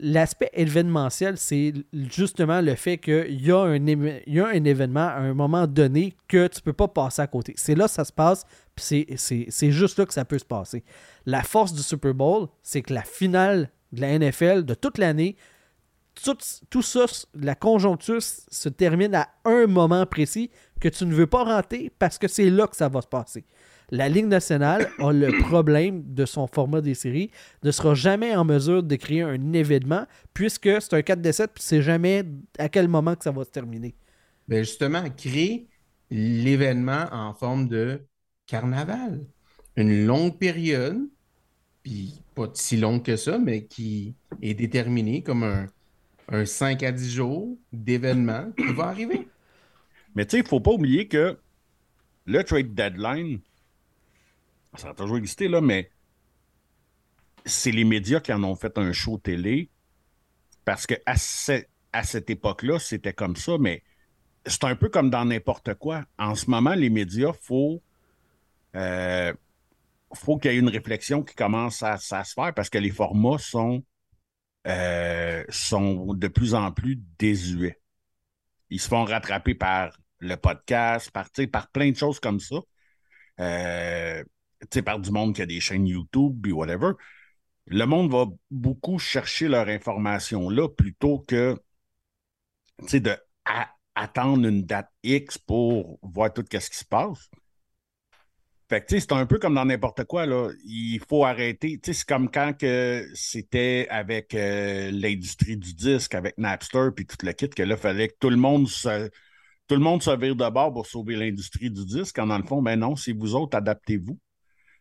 [0.00, 5.16] L'aspect événementiel, c'est justement le fait qu'il y, a un y a un événement à
[5.18, 7.52] un moment donné que tu peux pas passer à côté.
[7.56, 8.44] C'est là que ça se passe,
[8.76, 10.84] c'est- juste là que ça peut se passer.
[11.26, 15.36] La force du Super Bowl, c'est que la finale de la NFL de toute l'année,
[16.22, 16.36] tout,
[16.70, 21.42] tout ça, la conjoncture se termine à un moment précis que tu ne veux pas
[21.44, 23.44] rater parce que c'est là que ça va se passer.
[23.90, 27.30] La Ligue nationale a le problème de son format des séries,
[27.62, 31.62] ne sera jamais en mesure de créer un événement puisque c'est un 4 7 puis
[31.62, 32.24] c'est jamais
[32.58, 33.94] à quel moment que ça va se terminer.
[34.46, 35.68] Ben justement, créer
[36.10, 38.00] l'événement en forme de
[38.46, 39.24] carnaval.
[39.76, 40.98] Une longue période,
[41.82, 45.66] puis pas si longue que ça, mais qui est déterminée comme un,
[46.28, 49.28] un 5 à 10 jours d'événement qui va arriver.
[50.14, 51.38] Mais tu sais, il ne faut pas oublier que
[52.26, 53.40] le trade deadline,
[54.76, 55.90] ça a toujours existé, là, mais
[57.44, 59.70] c'est les médias qui en ont fait un show télé
[60.64, 61.14] parce que à,
[61.92, 63.82] à cette époque-là, c'était comme ça, mais
[64.46, 66.04] c'est un peu comme dans n'importe quoi.
[66.18, 67.82] En ce moment, les médias, faut.
[68.76, 69.32] euh,
[70.14, 73.38] faut qu'il y ait une réflexion qui commence à, se faire parce que les formats
[73.38, 73.84] sont,
[74.66, 77.80] euh, sont de plus en plus désuets.
[78.70, 82.56] Ils se font rattraper par le podcast, par, par plein de choses comme ça.
[83.40, 84.24] Euh,
[84.70, 86.92] sais, par du monde qui a des chaînes YouTube et whatever.
[87.66, 91.56] Le monde va beaucoup chercher leur information là plutôt que
[92.86, 93.02] tu sais,
[94.16, 97.28] une date X pour voir tout ce qui se passe.
[98.68, 100.50] Fait que, c'est un peu comme dans n'importe quoi, là.
[100.64, 101.80] Il faut arrêter.
[101.82, 102.54] C'est comme quand
[103.14, 107.80] c'était avec euh, l'industrie du disque, avec Napster, puis tout le kit, que là, il
[107.80, 109.08] fallait que tout le monde se,
[109.68, 112.16] tout le monde se vire de bord pour sauver l'industrie du disque.
[112.16, 114.18] Quand dans le fond, ben non, c'est vous autres, adaptez-vous.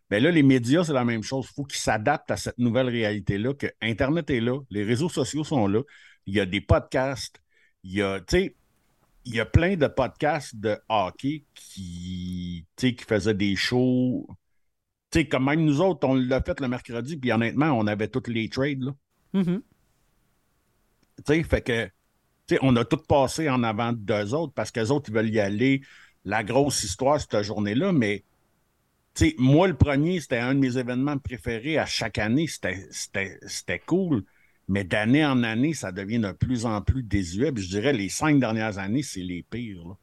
[0.10, 1.48] Ben là, les médias, c'est la même chose.
[1.52, 5.44] Il faut qu'ils s'adaptent à cette nouvelle réalité-là, que Internet est là, les réseaux sociaux
[5.44, 5.82] sont là,
[6.26, 7.42] il y a des podcasts,
[7.84, 8.56] il y a, tu sais,
[9.26, 14.26] il y a plein de podcasts de hockey qui, qui faisaient des shows.
[15.12, 18.08] Tu sais, comme même nous autres, on l'a fait le mercredi, puis honnêtement, on avait
[18.08, 18.96] tous les trades, là.
[19.34, 19.62] Mhm.
[21.18, 21.90] Tu sais, fait que,
[22.48, 25.40] tu on a tout passé en avant d'eux autres parce qu'eux autres, ils veulent y
[25.40, 25.82] aller.
[26.24, 28.24] La grosse histoire, cette journée-là, mais,
[29.26, 32.48] sais, moi, le premier, c'était un de mes événements préférés à chaque année.
[32.48, 34.24] C'était- C'était c'était cool.
[34.70, 37.52] Mais d'année en année, ça devient de plus en plus désuet.
[37.54, 39.96] Puis je dirais, les cinq dernières années, c'est les pires, là.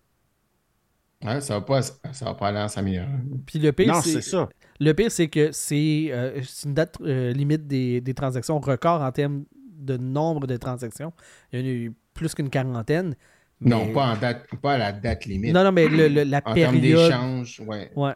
[1.23, 3.09] Ouais, ça va pas, ça va pas aller en s'améliorer.
[3.47, 4.49] Puis le pire, Non, c'est ça.
[4.79, 9.11] le pire, c'est que c'est euh, une date euh, limite des, des transactions record en
[9.11, 9.45] termes
[9.79, 11.13] de nombre de transactions.
[11.53, 13.15] Il y en a eu plus qu'une quarantaine.
[13.61, 15.55] Non, pas, en date, pas à la date limite.
[15.55, 17.09] Non, non, mais le- le- la en termes période.
[17.09, 17.91] d'échange, ouais.
[17.97, 18.13] Ouais.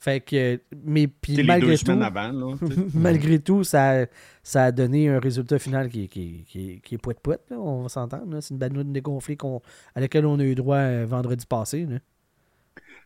[0.00, 0.58] Fait que.
[0.84, 1.90] Mais puis malgré deux tout.
[1.90, 2.54] avant, là.
[2.94, 4.06] Malgré tout, ça,
[4.42, 7.88] ça a donné un résultat final qui, qui, qui, qui est poète-poète, là, on va
[7.90, 8.32] s'entendre.
[8.32, 8.40] là.
[8.40, 9.60] C'est une banoune dégonflée qu'on,
[9.94, 11.84] à laquelle on a eu droit euh, vendredi passé.
[11.84, 11.98] là.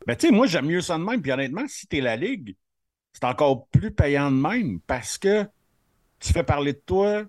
[0.07, 1.21] Ben, tu sais, moi, j'aime mieux ça de même.
[1.21, 2.55] Puis honnêtement, si t'es la Ligue,
[3.13, 5.45] c'est encore plus payant de même parce que
[6.21, 7.25] tu fais parler de toi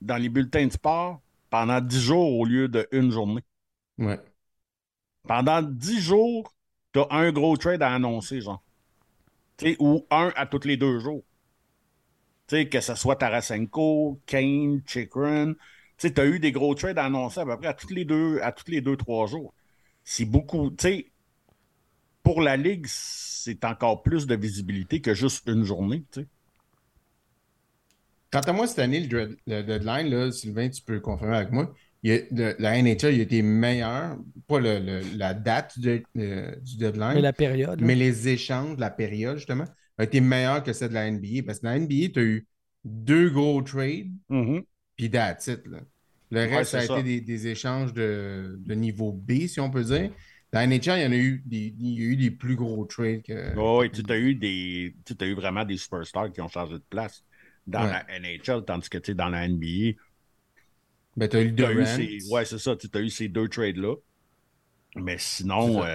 [0.00, 1.20] dans les bulletins de sport
[1.50, 3.42] pendant 10 jours au lieu d'une journée.
[3.98, 4.18] Ouais.
[5.26, 6.54] Pendant 10 jours,
[6.92, 8.62] t'as un gros trade à annoncer, genre.
[9.78, 11.24] Ou un à tous les deux jours.
[12.48, 15.54] Tu sais, que ce soit Tarasenko, Kane, Chikrin.
[15.98, 18.40] Tu t'as eu des gros trades à annoncer à peu près à tous les deux,
[18.42, 19.54] à tous les deux, trois jours.
[20.02, 20.70] C'est beaucoup.
[20.70, 21.12] Tu sais,
[22.22, 26.26] pour la Ligue, c'est encore plus de visibilité que juste une journée, tu sais.
[28.32, 32.10] Quant à moi, cette année, le deadline, là, Sylvain, tu peux confirmer avec moi, il
[32.12, 34.16] y a- le- la NHL il a été meilleur,
[34.48, 37.80] pas le- le- la date du, euh, du deadline, Mais la période.
[37.80, 37.86] là.
[37.86, 39.64] mais les échanges, la période, justement,
[39.98, 41.42] a été meilleur que celle de la NBA.
[41.46, 42.46] Parce que dans la NBA, tu as eu
[42.84, 44.62] deux gros trades, Mhm.
[44.96, 45.78] puis that's it, là.
[46.30, 49.70] Le Ouais, reste, ça a été des, des échanges de, de niveau B, si on
[49.70, 50.10] peut dire.
[50.50, 52.56] Dans la NHL, il y en a eu des, il y a eu des plus
[52.56, 53.54] gros trades que.
[53.54, 54.96] Oui, tu as eu des.
[55.04, 57.22] Tu as eu vraiment des superstars qui ont changé de place
[57.66, 57.90] dans Ouais.
[57.90, 59.94] la NHL, tandis que tu sais, dans la NBA,
[61.16, 61.84] Ben, tu as eu Durant.
[61.84, 62.18] ces.
[62.30, 63.94] Ouais, c'est ça, tu as eu ces deux trades-là.
[64.96, 65.82] Mais sinon.
[65.84, 65.86] Euh,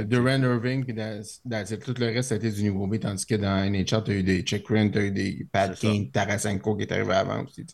[0.00, 1.80] Euh, Durant Irving, puis it.
[1.80, 4.46] tout le reste, été du niveau B, tandis que dans NHL, tu as eu des
[4.46, 5.76] Chikrin, tu as eu des Pat.
[5.78, 7.64] Kane, Tarasenko qui est arrivé avant aussi.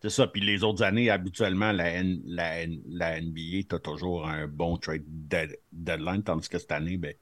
[0.00, 0.26] c'est ça.
[0.28, 4.46] Puis les autres années, habituellement, la, N- la, N- la NBA, tu as toujours un
[4.46, 7.14] bon trade dead- deadline, tandis que cette année, ben.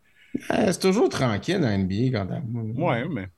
[0.51, 2.93] Euh, c'est toujours tranquille dans la NBA quand moi.
[3.03, 3.29] Ouais, mais.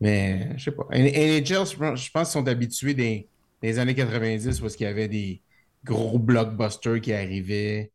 [0.00, 0.86] Mais je sais pas.
[0.90, 3.28] NHL, je pense je pense qu'ils sont habitués des,
[3.62, 5.42] des années 90 parce qu'il y avait des
[5.84, 7.92] gros blockbusters qui arrivaient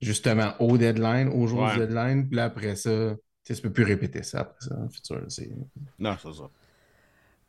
[0.00, 1.72] justement au deadline, au jour Ouais.
[1.74, 2.26] du deadline.
[2.28, 5.20] Puis là, après ça, tu tu peux plus répéter ça après ça dans le futur.
[5.98, 6.50] Non, c'est ça.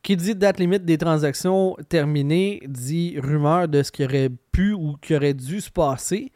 [0.02, 4.96] Qui dit date limite des transactions terminées dit rumeur de ce qui aurait pu ou
[5.02, 6.32] qui aurait dû se passer.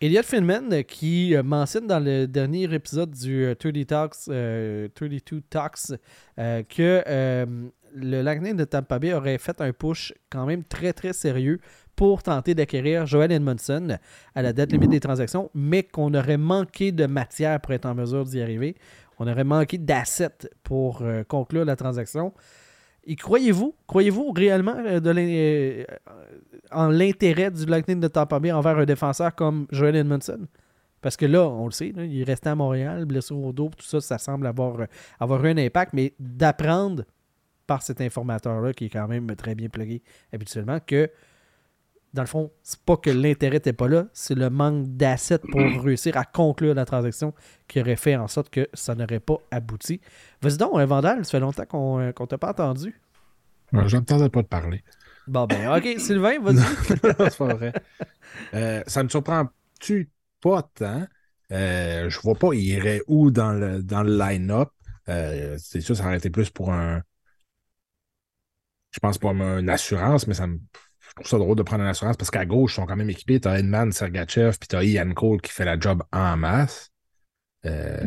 [0.00, 4.88] Elliot Finman euh, qui euh, mentionne dans le dernier épisode du euh, 30 Talks, euh,
[4.94, 5.92] 32 Talks
[6.38, 7.46] euh, que euh,
[7.94, 11.60] le Lightning de Tampa Bay aurait fait un push quand même très très sérieux
[11.96, 13.98] pour tenter d'acquérir Joel Edmondson
[14.34, 17.94] à la date limite des transactions, mais qu'on aurait manqué de matière pour être en
[17.94, 18.76] mesure d'y arriver.
[19.18, 22.32] On aurait manqué d'assets pour euh, conclure la transaction.
[23.04, 25.84] Et croyez-vous, croyez-vous réellement euh, euh,
[26.70, 30.46] en l'intérêt du Lightning de Tampa Bay envers un défenseur comme Joel Edmondson?
[31.00, 33.70] Parce que là, on le sait, là, il est resté à Montréal, blessure au dos,
[33.76, 34.86] tout ça, ça semble avoir,
[35.18, 37.04] avoir eu un impact, mais d'apprendre
[37.66, 41.10] par cet informateur-là, qui est quand même très bien plugué habituellement, que
[42.14, 45.60] dans le fond, c'est pas que l'intérêt n'était pas là, c'est le manque d'assets pour
[45.82, 47.32] réussir à conclure la transaction
[47.68, 50.00] qui aurait fait en sorte que ça n'aurait pas abouti.
[50.42, 53.00] Vas-y donc, un Vandal, ça fait longtemps qu'on euh, qu'on t'a pas entendu.
[53.72, 54.84] Ouais, J'entendais pas de parler.
[55.26, 56.56] Bon, ben, ok, Sylvain, vas-y.
[56.86, 57.72] c'est pas vrai.
[58.54, 61.06] Euh, ça me surprend-tu pas tant?
[61.52, 64.70] Euh, je vois pas, il irait où dans le, dans le line-up?
[65.08, 67.02] Euh, c'est sûr, ça aurait été plus pour un.
[68.92, 70.60] Je pense pas une assurance, mais ça me.
[71.00, 73.10] Je trouve ça drôle de prendre une assurance parce qu'à gauche, ils sont quand même
[73.10, 73.40] équipés.
[73.40, 76.90] T'as Edman, Sergachev, puis t'as Ian Cole qui fait la job en masse.
[77.66, 78.06] Euh,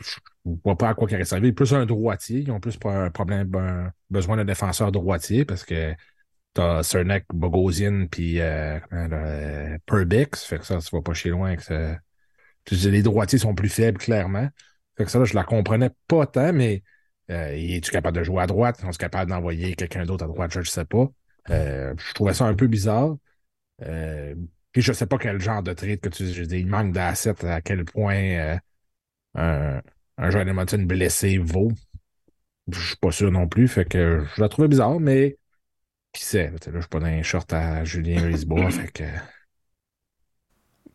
[0.00, 0.16] je
[0.50, 1.52] ne vois pas à quoi il aurait servi.
[1.52, 2.40] Plus un droitier.
[2.40, 5.94] Ils ont plus un problème, un- besoin d'un défenseur droitier parce que
[6.54, 10.44] t'as Cernak, Bogosian, puis euh, euh, Perbix.
[10.44, 11.56] Fait que ça, ça va pas chier loin.
[11.56, 11.96] Que
[12.88, 14.48] Les droitiers sont plus faibles, clairement.
[14.96, 16.82] Fait que ça, là, je la comprenais pas tant, mais
[17.30, 18.80] euh, es-tu capable de jouer à droite?
[18.80, 20.52] Sont-ils capables d'envoyer quelqu'un d'autre à droite?
[20.52, 21.08] Je ne sais pas.
[21.50, 23.16] Euh, je trouvais ça un peu bizarre.
[23.82, 24.34] Euh,
[24.72, 27.44] puis je sais pas quel genre de trade que tu je dis, il manque d'assets,
[27.46, 28.56] à quel point euh,
[29.36, 29.82] un,
[30.18, 31.72] un joueur d'Edmonton blessé vaut.
[32.70, 33.68] Je suis pas sûr non plus.
[33.68, 35.36] Fait que je la trouvais bizarre, mais
[36.12, 36.50] qui sait?
[36.50, 38.70] Là, je suis pas dans un short à Julien Risbois.
[38.72, 39.04] fait que.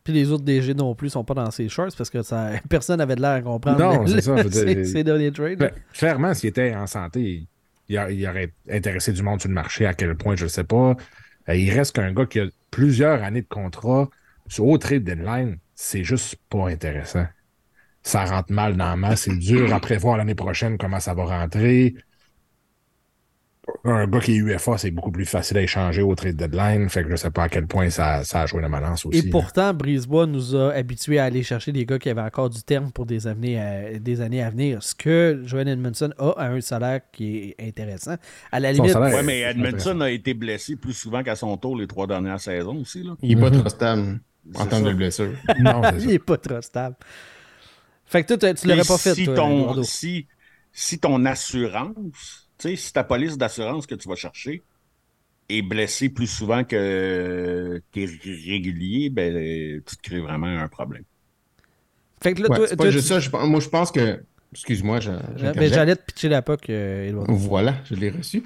[0.03, 2.97] Puis les autres DG non plus sont pas dans ces shorts parce que ça, personne
[2.97, 5.59] n'avait de l'air à comprendre Non, le- c'est ça, derniers trades.
[5.59, 7.47] Ben, clairement, s'il était en santé,
[7.87, 9.85] il, a- il aurait intéressé du monde sur le marché.
[9.85, 10.95] À quel point, je ne sais pas.
[11.49, 14.09] Euh, il reste qu'un gars qui a plusieurs années de contrat
[14.47, 17.25] sur au trade deadline, c'est juste pas intéressant.
[18.03, 19.21] Ça rentre mal dans la masse.
[19.21, 21.93] C'est dur à prévoir l'année prochaine comment ça va rentrer.
[23.83, 26.89] Un gars qui est UFA, c'est beaucoup plus facile à échanger au trade deadline.
[26.89, 29.05] Fait que je ne sais pas à quel point ça, ça a joué la balance
[29.05, 29.19] aussi.
[29.19, 32.61] Et pourtant, Brisebois nous a habitués à aller chercher des gars qui avaient encore du
[32.63, 34.81] terme pour des années à, des années à venir.
[34.83, 38.15] Ce que Joel Edmondson a à un salaire qui est intéressant.
[38.51, 41.75] À la limite, salaire- Ouais, mais Edmondson a été blessé plus souvent qu'à son tour
[41.77, 43.03] les trois dernières saisons aussi.
[43.03, 43.15] Là.
[43.21, 43.59] Il est pas Mhm.
[43.59, 44.19] trop stable
[44.55, 45.31] en termes de blessure.
[45.59, 46.95] Non, il est pas trop stable.
[48.05, 50.27] Fait que toi, tu- tu l'aurais pas fait, si toi, ton, si,
[50.73, 54.61] si ton assurance, sais, si ta police d'assurance que tu vas chercher
[55.49, 61.03] est blessée plus souvent que t'es régulier, ben tu te crées vraiment un problème.
[62.21, 63.19] Fait que là, Ouais, toi, c'est toi, pas juste tu- ça.
[63.19, 64.23] je moi, je pense que.
[64.53, 65.11] Excuse-moi, je-
[65.53, 67.23] Ben, j'allais te pitcher la POC, euh.
[67.29, 68.43] Voilà, je l'ai reçu.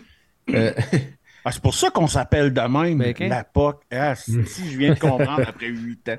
[0.49, 0.71] Euh,
[1.47, 3.84] Ah, c'est pour ça qu'on s'appelle de même Ben, la POC.
[3.91, 6.17] Ah, si, si je viens de comprendre après huit ans.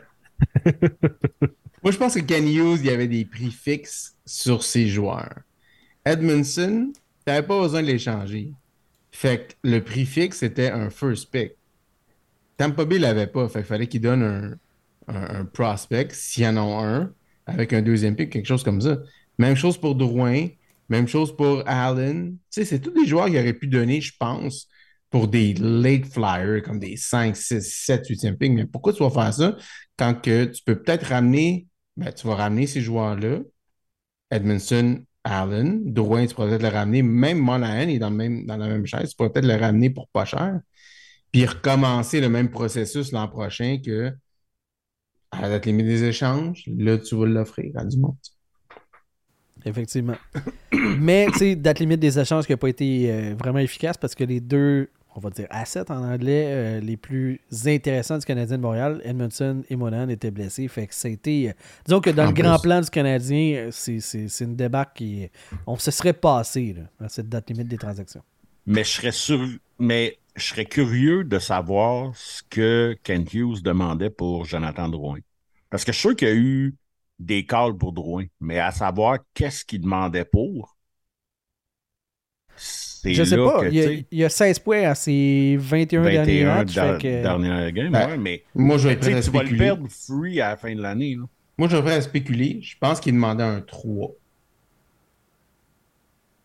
[1.82, 5.34] Moi, je pense que Ken Hughes, il y avait des prix fixes sur ses joueurs.
[6.04, 6.92] Edmondson,
[7.26, 8.52] tu n'avais pas besoin de l'échanger.
[9.10, 11.52] Fait que le prix fixe, c'était un first pick.
[12.56, 13.48] Tampa Bay l'avait pas.
[13.48, 14.58] Fait qu'il fallait qu'il donne
[15.08, 17.12] un prospect, s'il y en a un,
[17.46, 18.98] avec un deuxième pick, quelque chose comme ça.
[19.38, 20.48] Même chose pour Drouin,
[20.88, 22.32] même chose pour Allen.
[22.50, 24.68] Tu sais, c'est tous des joueurs qui auraient pu donner, je pense,
[25.10, 28.52] pour des late flyers, comme des 5, 6, 7, 8e pick.
[28.52, 29.56] Mais pourquoi tu vas faire ça
[29.98, 33.40] quand que tu peux peut-être ramener, ben, tu vas ramener ces joueurs-là,
[34.30, 38.68] Edmondson, Allen, Drouin, tu pourrais peut-être le ramener, même Monahan est dans, même, dans la
[38.68, 40.60] même chaise, tu pourrais peut-être le ramener pour pas cher,
[41.32, 44.12] puis recommencer le même processus l'an prochain que
[45.32, 48.16] à la date limite des échanges, là, tu vas l'offrir à du monde.
[49.64, 50.16] Effectivement.
[50.72, 54.14] Mais, tu sais, date limite des échanges qui n'a pas été euh, vraiment efficace parce
[54.14, 58.58] que les deux, on va dire assets en anglais, euh, les plus intéressants du Canadien
[58.58, 60.68] de Montréal, Edmondson et Monahan étaient blessés.
[60.68, 61.50] Fait que été.
[61.50, 61.52] euh,
[61.86, 65.28] disons que dans En le grand plan du Canadien, euh, c'est- une débarque qui.
[65.66, 68.22] On se serait passé là, à cette date limite des transactions.
[68.66, 69.40] Mais je serais sur...
[69.78, 75.18] mais je serais curieux de savoir ce que Kent Hughes demandait pour Jonathan Drouin.
[75.70, 76.74] Parce que je suis sûr qu'il y a eu
[77.18, 80.75] des calls pour Drouin, mais à savoir qu'est-ce qu'il demandait pour.
[83.06, 83.60] C'est Je sais là pas.
[83.62, 86.44] que, Il y, a, tu sais, il y a 16 points à ses 21, derniers
[86.44, 86.74] 21 matchs.
[86.74, 89.22] der- fait que- dernière game, Ben, ouais, mais Moi, je vais tu sais, prêt à
[89.22, 89.64] tu vas le spéculer.
[89.66, 91.14] perdre free à la fin de l'année.
[91.14, 91.24] là.
[91.58, 92.58] Moi, je vais spéculer.
[92.62, 94.10] Je pense qu'il demandait un 3.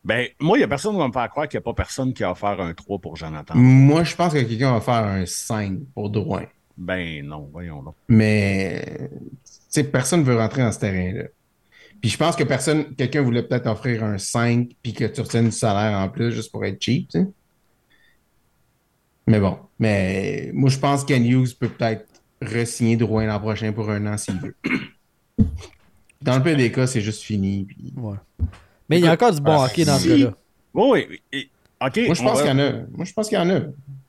[0.04, 1.74] Ben, moi, il n'y a personne qui va me faire croire qu'il n'y a pas
[1.74, 3.54] personne qui a offert un 3 pour Jonathan.
[3.56, 6.46] Moi, je pense que quelqu'un va faire un 5 pour Drouin.
[6.78, 7.94] Ben non, voyons donc.
[8.08, 8.84] Mais,
[9.44, 11.26] tu sais, personne ne veut rentrer dans ce terrain-là.
[12.02, 15.46] Puis je pense que personne, quelqu'un voulait peut-être offrir un 5 puis que tu retiennes
[15.46, 17.28] du salaire en plus juste pour être cheap, tu sais.
[19.28, 22.08] Mais bon, mais moi je pense que Ken Hughes peut peut-être
[22.42, 24.56] re-signer Drouin l'an prochain pour un an s'il veut.
[26.22, 27.66] Dans le pire des cas, c'est juste fini.
[27.66, 28.18] puis- Ouais.
[28.90, 30.10] Mais il y a encore du bon Ah, hockey dans ce si.
[30.10, 30.34] gars-là.
[30.74, 31.50] Oui, oui.
[32.06, 32.72] Moi je pense va- qu'il y en a.
[32.96, 33.60] Moi je pense qu'il y en a.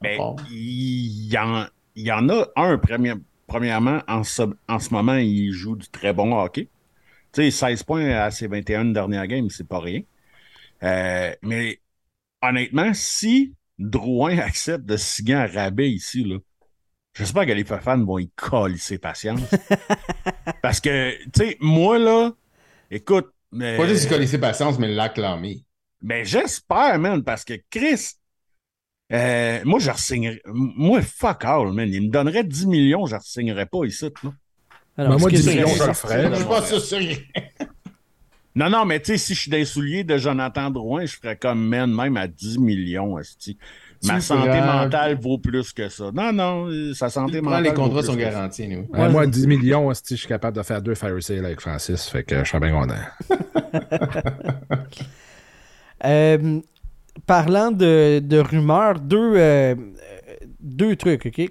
[0.01, 0.19] Ben,
[0.51, 3.15] il y, en, il y en a un, premier-
[3.47, 6.69] premièrement, en ce, en ce moment, il joue du très bon hockey.
[7.33, 10.03] Tu sais, 16 points à ses 21 dernières games, c'est pas rien.
[10.83, 11.81] Euh, mais
[12.43, 16.37] honnêtement, si Drouin accepte de signer un rabais ici, là,
[17.15, 19.41] j'espère que les fans vont y coller ses patience.
[20.63, 22.33] Parce que, tu sais, moi, là,
[22.91, 23.31] écoute.
[23.51, 25.65] mais- Pas juste qu'il connaissait patience, mais l'acclamer.
[26.03, 28.15] ben, j'espère, man, parce que Chris,
[29.13, 31.89] euh, moi, je re-signerais- Moi, fuck all, man.
[31.93, 34.11] Il me donnerait 10 millions, je ne signerais pas ici.
[34.23, 34.33] Là.
[34.97, 36.31] Alors, Ben, moi, ce qui est 10 millions, vrai, je le ferais.
[36.31, 37.67] Je suis pas sûr.
[38.55, 41.17] Non, non, mais tu sais, si je suis dans les souliers de Jonathan Drouin, je
[41.17, 43.17] ferais comme man, même à 10 millions.
[44.05, 46.11] Ma santé mentale vaut plus que ça.
[46.13, 47.63] Non, non, sa santé mentale.
[47.65, 48.87] les contrats sont garantis, nous.
[48.91, 51.47] Ouais, Ouais, moi, c'est- 10 millions, esti, je suis capable de faire deux Fire Sale
[51.47, 52.07] avec Francis.
[52.11, 52.95] Fait que je serais bien content.
[56.05, 56.61] Euh,
[57.27, 59.75] parlant de, de rumeurs, deux, euh,
[60.61, 61.49] deux trucs, OK?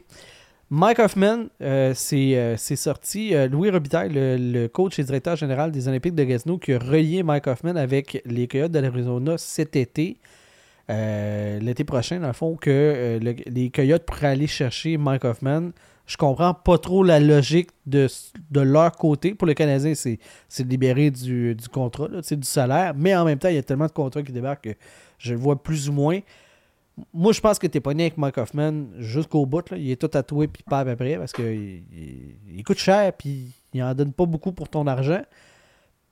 [0.74, 3.36] Mike Hoffman, euh, c'est euh, c'est sorti.
[3.36, 6.80] euh, Louis Robitaille, le, le coach et directeur général des Olympiques de Gatineau, qui a
[6.80, 10.18] relié Mike Hoffman avec les Coyotes de l'Arizona cet été.
[10.88, 15.72] L'été prochain, dans le fond, que le- les Coyotes pourraient aller chercher Mike Hoffman.
[16.06, 18.08] Je comprends pas trop la logique de,
[18.50, 19.34] de leur côté.
[19.34, 20.20] Pour le Canadien, c'est
[20.64, 22.94] de libérer du, du contrat, là, du salaire.
[22.98, 24.76] Mais en même temps, il y a tellement de contrats qui débarquent que
[25.18, 26.20] je le vois plus ou moins.
[27.14, 29.66] Moi, je pense que t'es pas né avec Mike Hoffman jusqu'au bout.
[29.76, 31.46] Il est tout tatoué puis pas à peu près parce qu'il
[31.92, 35.22] il, il coûte cher puis il en donne pas beaucoup pour ton argent.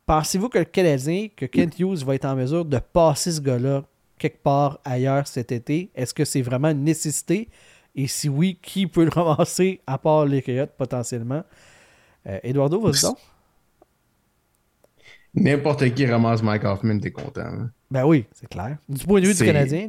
[0.05, 3.83] Pensez-vous que le Canadien, que Kent Hughes va être en mesure de passer ce gars-là
[4.17, 5.91] quelque part ailleurs cet été?
[5.95, 7.49] Est-ce que c'est vraiment une nécessité?
[7.95, 11.43] Et si oui, qui peut le ramasser à part les Coyotes potentiellement?
[12.27, 13.17] Euh, Eduardo, vas-y donc.
[15.33, 17.41] N'importe qui ramasse Mike Hoffman, t'es content.
[17.41, 17.71] hein.
[17.91, 18.77] Ben oui, c'est clair.
[18.87, 19.87] Du point de vue du Canadien,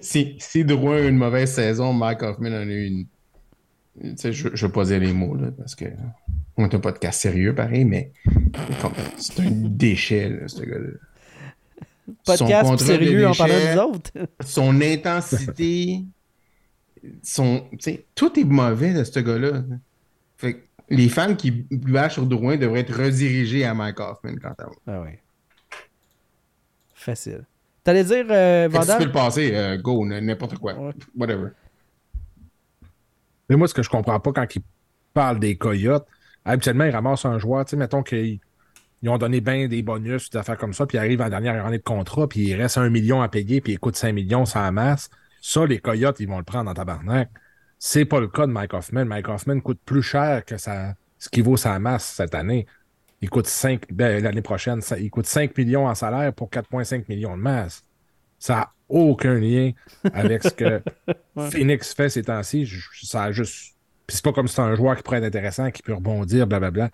[0.00, 3.06] Si Drouin a eu une mauvaise saison, Mike Hoffman en a eu une.
[3.98, 5.86] Tu sais, je ne veux pas dire les mots, là, parce que
[6.58, 8.12] on est un podcast sérieux, pareil, mais
[9.16, 10.90] c'est un déchet, là, ce gars-là.
[12.24, 14.10] Podcast sérieux de en parlant déchet, des autres.
[14.44, 16.04] Son intensité,
[17.22, 17.64] son,
[18.14, 19.64] tout est mauvais de ce gars-là.
[20.36, 20.58] Fait que
[20.90, 24.76] les fans qui bâchent sur Drouin devraient être redirigés à Mike Hoffman quant à moi.
[24.86, 25.12] Ah oui.
[27.06, 27.44] Facile.
[27.84, 30.74] T'allais dire, euh, tu peux le passer, euh, go, n'importe quoi.
[30.74, 30.92] Ouais.
[31.16, 31.50] Whatever.
[33.48, 34.62] Mais moi, ce que je comprends pas quand ils
[35.14, 36.04] parlent des Coyotes,
[36.44, 38.40] habituellement, ils ramassent un joueur, tu sais, mettons qu'ils
[39.02, 41.64] ils ont donné bien des bonus, des affaires comme ça, puis ils arrivent en dernière
[41.64, 44.46] année de contrat, puis il reste un million à payer, puis ils coûtent 5 millions
[44.46, 45.08] sans masse.
[45.40, 47.30] Ça, les Coyotes, ils vont le prendre en tabarnak.
[47.78, 49.04] C'est pas le cas de Mike Hoffman.
[49.04, 52.66] Mike Hoffman coûte plus cher que sa, ce qui vaut sa masse cette année.
[53.20, 57.08] Il coûte 5, ben, l'année prochaine, ça- il coûte 5 millions en salaire pour 4,5
[57.08, 57.82] millions de masse.
[58.38, 59.72] Ça n'a aucun lien
[60.12, 60.82] avec ce que
[61.38, 62.68] Phoenix fait ces temps-ci.
[63.02, 63.74] Ça a juste.
[64.06, 66.46] Puis c'est pas comme si c'est un joueur qui pourrait être intéressant, qui peut rebondir,
[66.46, 66.90] blablabla.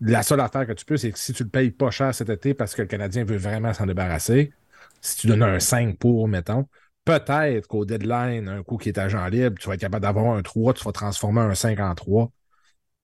[0.00, 2.30] La seule affaire que tu peux, c'est que si tu le payes pas cher cet
[2.30, 4.52] été parce que le Canadien veut vraiment s'en débarrasser,
[5.00, 6.66] si tu donnes un 5 pour, mettons,
[7.04, 10.42] peut-être qu'au deadline, un coup qui est agent libre, tu vas être capable d'avoir un
[10.42, 12.30] 3, tu vas transformer un 5 en 3.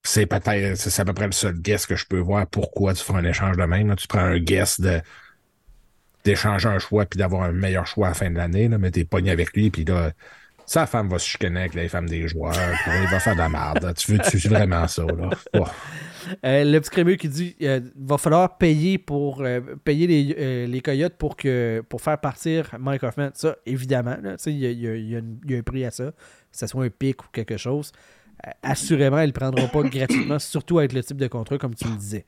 [0.06, 3.02] C'est peut-être, c'est à peu près le seul guess que je peux voir pourquoi tu
[3.02, 3.88] feras un échange de même.
[3.88, 3.96] là.
[3.96, 5.00] Tu prends un guess de
[6.24, 9.04] d'échanger un choix puis d'avoir un meilleur choix à la fin de l'année, mais t'es
[9.04, 10.10] pogné avec lui, puis là,
[10.66, 13.38] sa femme va se chicaner avec les femmes des joueurs, puis il va faire de
[13.38, 13.94] la merde.
[13.96, 15.30] Tu veux tu veux vraiment ça, là?
[15.54, 15.64] Oh.
[16.44, 20.66] Euh, le petit crémeux qui dit euh, va falloir payer pour euh, payer les, euh,
[20.66, 23.30] les coyotes pour que pour faire partir Mike Hoffman.
[23.34, 24.16] Ça, évidemment,
[24.46, 27.28] il y y y a un prix à ça, que ce soit un pic ou
[27.32, 27.92] quelque chose.
[28.44, 31.87] Euh, assurément, il ne prendra pas gratuitement, surtout avec le type de contrat, comme tu
[31.87, 32.27] me disais.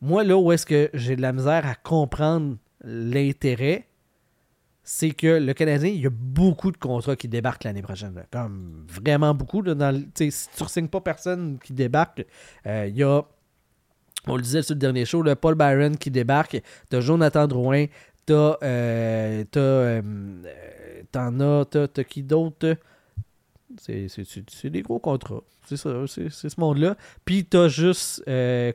[0.00, 3.88] Moi, là où est-ce que j'ai de la misère à comprendre l'intérêt,
[4.82, 8.22] c'est que le Canadien, il y a beaucoup de contrats qui débarquent l'année prochaine.
[8.30, 9.62] Comme vraiment beaucoup.
[9.64, 12.26] si tu ne signes pas personne qui débarque,
[12.66, 13.22] euh, il y a,
[14.26, 17.86] on le disait sur le dernier show, le Paul Byron qui débarque, t'as Jonathan Drouin,
[18.26, 20.02] t'as, euh, t'as, euh,
[20.44, 22.76] euh, t'en as, t'as qui d'autre?
[23.78, 25.42] C'est, des gros contrats.
[25.66, 26.96] C'est ça, c'est, ce monde-là.
[27.24, 28.72] Puis t'as juste euh,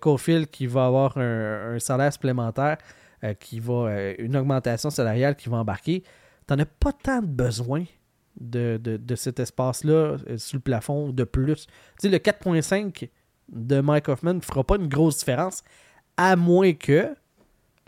[0.52, 2.78] qui va avoir un, un salaire supplémentaire,
[3.26, 6.04] euh, qui va, euh, une augmentation salariale qui va embarquer.
[6.48, 7.84] T'en as pas tant de besoin
[8.40, 9.92] de, de, de cet espace-là
[10.30, 11.66] euh, sur le plafond de plus.
[11.66, 13.10] Tu sais, le 4.5
[13.50, 15.64] de Mike Hoffman ne fera pas une grosse différence,
[16.16, 17.14] à moins que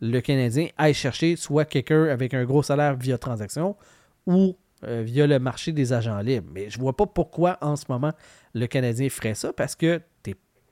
[0.01, 3.77] le Canadien aille chercher soit quelqu'un avec un gros salaire via transaction
[4.25, 6.49] ou euh, via le marché des agents libres.
[6.53, 8.13] Mais je vois pas pourquoi en ce moment
[8.53, 10.01] le Canadien ferait ça parce que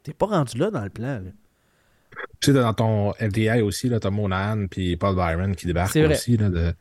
[0.03, 1.19] t'es pas rendu là dans le plan.
[1.19, 1.31] là.
[2.41, 6.37] Tu sais, dans ton FDI aussi, là, t'as Monahan puis Paul Byron qui débarquent aussi
[6.37, 6.73] là, de,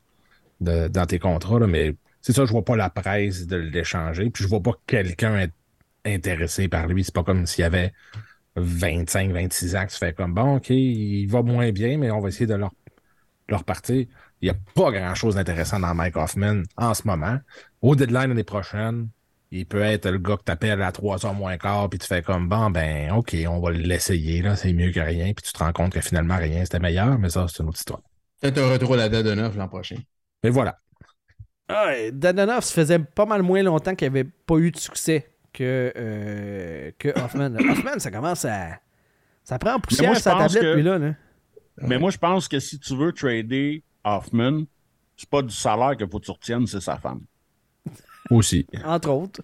[0.60, 4.30] de- dans tes contrats, là, mais c'est ça, je vois pas la presse de l'échanger,
[4.30, 5.54] puis je vois pas quelqu'un être
[6.06, 7.04] intéressé par lui.
[7.04, 7.92] C'est pas comme s'il y avait
[8.56, 12.20] 25, 26 ans que tu fais comme bon, ok, il va moins bien, mais on
[12.20, 12.72] va essayer de leur,
[13.48, 14.06] leur partir.
[14.40, 17.38] Il n'y a pas grand-chose d'intéressant dans Mike Hoffman en ce moment.
[17.82, 19.08] Au deadline l'année prochaine,
[19.50, 22.22] il peut être le gars que t'appelles à 3 heures moins quart, puis tu fais
[22.22, 25.58] comme bon, ben, ok, on va l'essayer, là, c'est mieux que rien, puis tu te
[25.58, 28.00] rends compte que finalement rien c'était meilleur, mais ça, c'est une autre histoire.
[28.40, 29.96] Peut-être un retour à la date de neuf l'an prochain.
[30.44, 30.78] Mais voilà.
[31.68, 34.78] Ah, et Dadonov, ça faisait pas mal moins longtemps qu'il n'y avait pas eu de
[34.78, 37.54] succès que, euh, que Hoffman.
[37.70, 38.78] Hoffman, ça commence à.
[39.44, 40.98] Ça prend en poussière sa tablette, que- lui, là.
[40.98, 41.14] là.
[41.78, 44.62] Mais moi, je pense que si tu veux trader Hoffman,
[45.16, 47.22] c'est pas du salaire qu'il faut que tu retiennes, c'est sa femme.
[48.30, 48.66] Aussi.
[48.84, 49.42] Entre autres.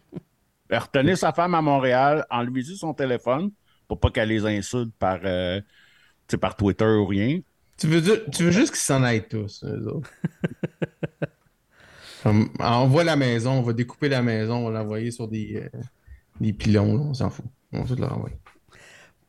[0.70, 3.50] Retenez sa femme à Montréal, enlevez-lui son téléphone
[3.86, 5.60] pour pas qu'elle les insulte par, euh,
[6.40, 7.40] par Twitter ou rien.
[7.78, 10.10] Tu veux, dire- tu veux juste qu'ils s'en aillent tous, eux autres.
[12.22, 15.68] Comme, on voit la maison, on va découper la maison, on va l'envoyer sur des,
[15.74, 15.80] euh,
[16.40, 17.44] des pilons, là, on s'en fout.
[17.72, 18.36] On va tout le renvoyer.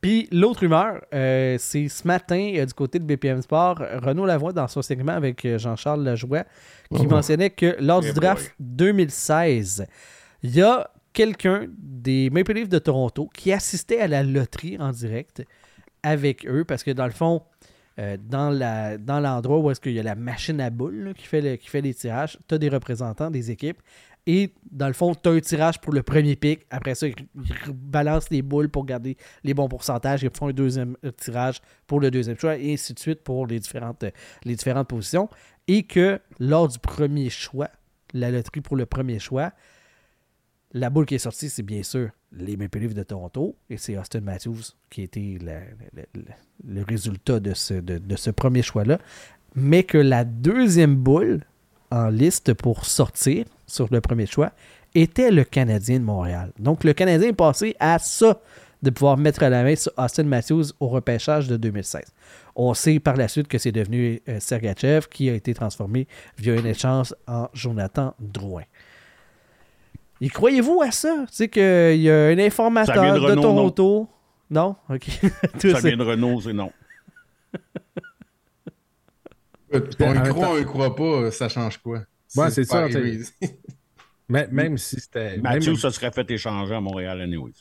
[0.06, 4.54] Puis l'autre rumeur, euh, c'est ce matin euh, du côté de BPM Sport, Renaud Lavoie
[4.54, 6.44] dans son segment avec euh, Jean-Charles Lajoie,
[6.94, 7.10] qui Oh.
[7.10, 9.88] mentionnait que lors du draft 2016,
[10.44, 14.92] il y a quelqu'un des Maple Leafs de Toronto qui assistait à la loterie en
[14.92, 15.44] direct
[16.04, 17.42] avec eux, parce que dans le fond,
[17.98, 21.14] euh, dans la dans l'endroit où est-ce qu'il y a la machine à boules là,
[21.14, 23.80] qui, fait le- qui fait les tirages, tu as des représentants des équipes.
[24.28, 26.66] Et dans le fond, tu as un tirage pour le premier pic.
[26.72, 27.16] Après ça, ils
[27.74, 30.24] balancent les boules pour garder les bons pourcentages.
[30.24, 33.46] Ils font un deuxième euh, tirage pour le deuxième choix et ainsi de suite pour
[33.46, 34.12] les différentes, euh,
[34.44, 35.30] les différentes positions.
[35.68, 37.70] Et que lors du premier choix,
[38.14, 39.52] la loterie pour le premier choix,
[40.74, 44.22] la boule qui est sortie, c'est bien sûr les Maple de Toronto et c'est Austin
[44.22, 45.62] Matthews qui était la-
[46.68, 48.98] le résultat de ce, de ce premier choix-là.
[49.56, 51.46] Mais que la deuxième boule
[51.92, 54.52] en liste pour sortir sur le premier choix
[54.94, 56.52] était le Canadien de Montréal.
[56.60, 58.40] Donc le Canadien est passé à ça
[58.82, 62.04] de pouvoir mettre la main sur Austin Matthews au repêchage de 2016.
[62.56, 66.08] On sait par la suite que c'est devenu euh, Sergachev qui a été transformé
[66.38, 68.64] via un échange en Jonathan Drouin.
[70.22, 71.26] Et croyez-vous à ça?
[71.28, 74.08] Tu sais qu'il y a un informateur de Renault, Toronto.
[74.50, 74.76] Non?
[74.90, 75.08] OK.
[75.60, 76.72] Tout Ça vient de Renault, c'est non.
[80.00, 82.04] On y croit, on y croit pas, ça change quoi?
[82.36, 82.88] Ouais, c'est ça.
[84.30, 85.38] Même, si c'était.
[85.38, 87.54] Mathieu se serait fait échanger à Montréal anyways.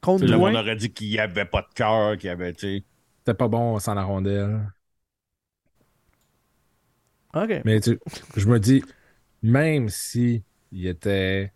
[0.00, 2.60] Contre Là, on aurait dit qu'il n'y avait pas de cœur, qu'il y avait, tu
[2.78, 2.84] sais.
[3.18, 4.70] C'était pas bon sans la rondelle.
[7.34, 7.62] OK.
[7.64, 7.98] Mais tu,
[8.36, 8.82] je me dis,
[9.42, 11.52] même si il était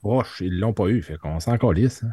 [0.00, 1.02] proche, ils l'ont pas eu.
[1.02, 2.02] Fait qu'on s'en calisse.
[2.02, 2.12] hein.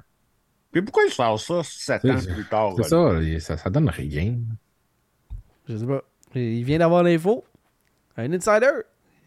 [0.72, 2.74] Puis pourquoi ils font ça sept ans C'est- plus tard?
[2.78, 4.38] C'est ça, ça, ça donne rien.
[5.68, 6.04] Je sais pas.
[6.36, 7.44] Il vient d'avoir l'info.
[8.18, 8.82] Un insider.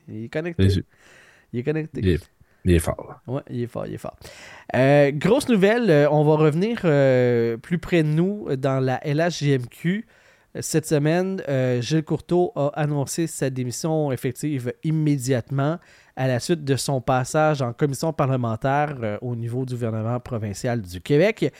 [0.08, 0.68] Il est connecté.
[1.52, 2.00] Il est connecté.
[2.02, 2.30] Il est,
[2.64, 3.20] il est fort.
[3.26, 4.16] Ouais, il est fort, il est fort.
[4.74, 10.06] Euh, grosse nouvelle, euh, on va revenir euh, plus près de nous dans la LHJMQ.
[10.60, 15.78] Cette semaine, euh, Gilles Courteau a annoncé sa démission effective immédiatement
[16.14, 21.00] à la suite de son passage en commission parlementaire au niveau du gouvernement provincial du
[21.00, 21.50] Québec.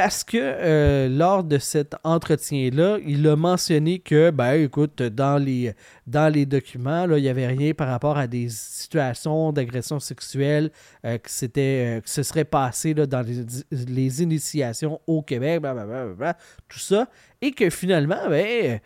[0.00, 5.72] Parce que euh, lors de cet entretien-là, il a mentionné que, ben écoute, dans les,
[6.06, 10.70] dans les documents, là, il n'y avait rien par rapport à des situations d'agression sexuelle
[11.04, 15.62] euh, que, c'était, euh, que ce serait passé là, dans les, les initiations au Québec,
[15.62, 16.36] blablabla,
[16.68, 17.08] tout ça.
[17.40, 18.78] Et que finalement, ben,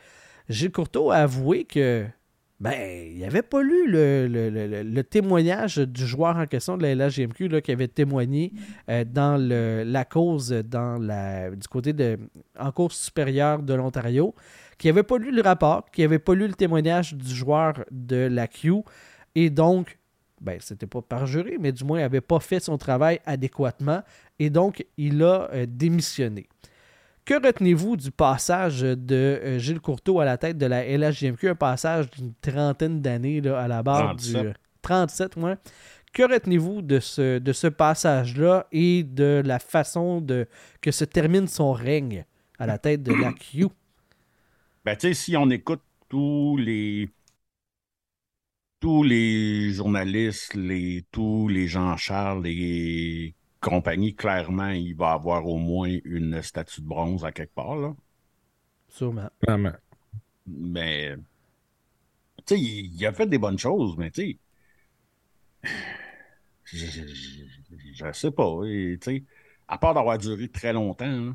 [0.48, 2.06] Gilles Courteau a avoué que
[2.62, 7.72] ben, il n'avait pas lu le, témoignage du joueur en question de la LHGMQ qui
[7.72, 8.52] avait témoigné
[8.88, 12.20] euh, dans la cause du côté de
[12.56, 14.32] en cours supérieure de l'Ontario,
[14.78, 18.28] qui n'avait pas lu le rapport, qui n'avait pas lu le témoignage du joueur de
[18.30, 18.74] la Q,
[19.34, 19.98] et donc,
[20.40, 24.02] ben, c'était pas parjuré, mais du moins, il n'avait pas fait son travail adéquatement,
[24.38, 26.46] et donc, il a euh, démissionné.
[27.24, 31.54] Que retenez-vous du passage de euh, Gilles Courteau à la tête de la LHJMQ, un
[31.54, 34.42] passage d'une trentaine d'années à la barre 37.
[34.46, 34.52] du
[34.82, 35.54] 37, ouais.
[36.12, 40.46] Que retenez-vous de ce, de ce passage-là et de la façon de,
[40.80, 42.26] que se termine son règne
[42.58, 43.68] à la tête de la Q?
[44.84, 47.08] Ben, tu sais, si on écoute tous les
[48.80, 53.32] tous les journalistes, les, tous les Jean-Charles, les
[53.62, 57.94] compagnies, clairement, il va avoir au moins une statue de bronze à quelque part, là.
[58.88, 59.30] Sûrement.
[60.46, 61.16] Mais,
[62.46, 64.38] tu sais, il, il a fait des bonnes choses, mais tu sais,
[66.64, 69.24] je, je, je- je sais pas, tu sais,
[69.68, 71.32] à part d'avoir duré très longtemps, là,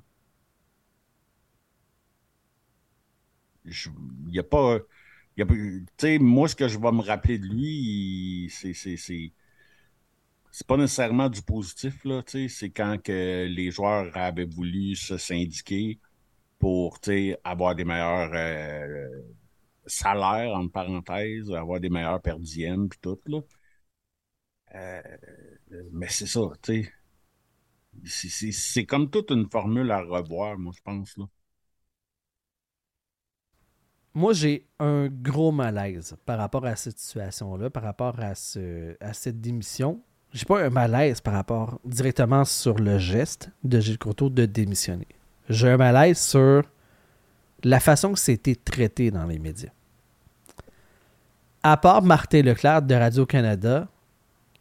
[3.66, 3.90] je-
[4.28, 4.80] il n'y a pas,
[5.38, 8.50] il y a pas- tu sais, moi, ce que je vais me rappeler de lui,
[8.52, 8.74] c'est,
[10.58, 16.00] c'est, pas nécessairement du positif, là, c'est quand que les joueurs avaient voulu se syndiquer
[16.58, 17.00] pour,
[17.44, 19.22] avoir des meilleurs euh,
[19.86, 23.42] salaires, entre parenthèses, avoir des meilleurs perdièmes, puis tout, là.
[24.76, 25.02] Euh,
[25.92, 26.90] mais c'est ça, tu
[28.06, 28.52] sais.
[28.52, 31.26] C'est comme toute une formule à revoir, moi, je pense, là.
[34.16, 39.14] Moi, j'ai un gros malaise par rapport à cette situation-là, par rapport à, ce, à
[39.14, 40.04] cette démission.
[40.38, 45.08] J'ai pas un malaise par rapport directement sur le geste de Gilles Courteau de démissionner.
[45.50, 46.62] J'ai un malaise sur
[47.64, 49.72] la façon que c'était traité dans les médias.
[51.64, 53.88] À part Martin Leclerc de Radio-Canada,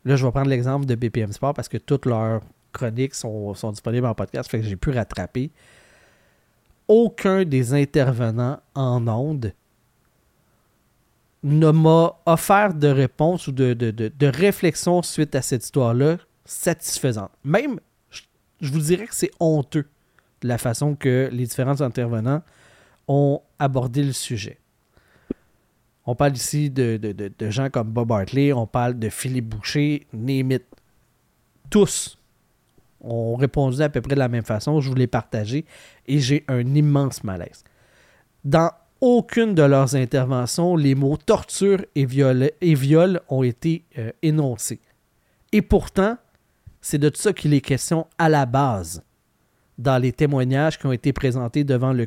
[0.06, 2.40] là, je vais prendre l'exemple de BPM Sport parce que toutes leurs
[2.72, 5.50] chroniques sont, sont disponibles en podcast, fait que j'ai pu rattraper.
[6.88, 9.52] Aucun des intervenants en ondes
[11.42, 17.30] ne m'a offert de réponse ou de, de, de- réflexion suite à cette histoire-là satisfaisante.
[17.44, 17.78] Même,
[18.10, 18.22] je,
[18.72, 19.86] vous dirais que c'est honteux
[20.42, 22.42] de la façon que les différents intervenants
[23.08, 24.58] ont abordé le sujet.
[26.04, 30.06] On parle ici de, de- de- gens comme Bob Hartley, on parle de Philippe Boucher,
[30.12, 30.64] name it.
[31.68, 32.18] Tous
[33.00, 34.80] ont répondu à peu près de la même façon.
[34.80, 35.64] Je vous l'ai partagé
[36.06, 37.64] et j'ai un immense malaise.
[38.44, 38.70] Dans
[39.00, 44.80] aucune de leurs interventions, les mots torture et viol, ont été euh, énoncés.
[45.52, 46.16] Et pourtant,
[46.80, 49.02] c'est de ça qu'il est question à la base
[49.78, 52.06] dans les témoignages qui ont été présentés devant le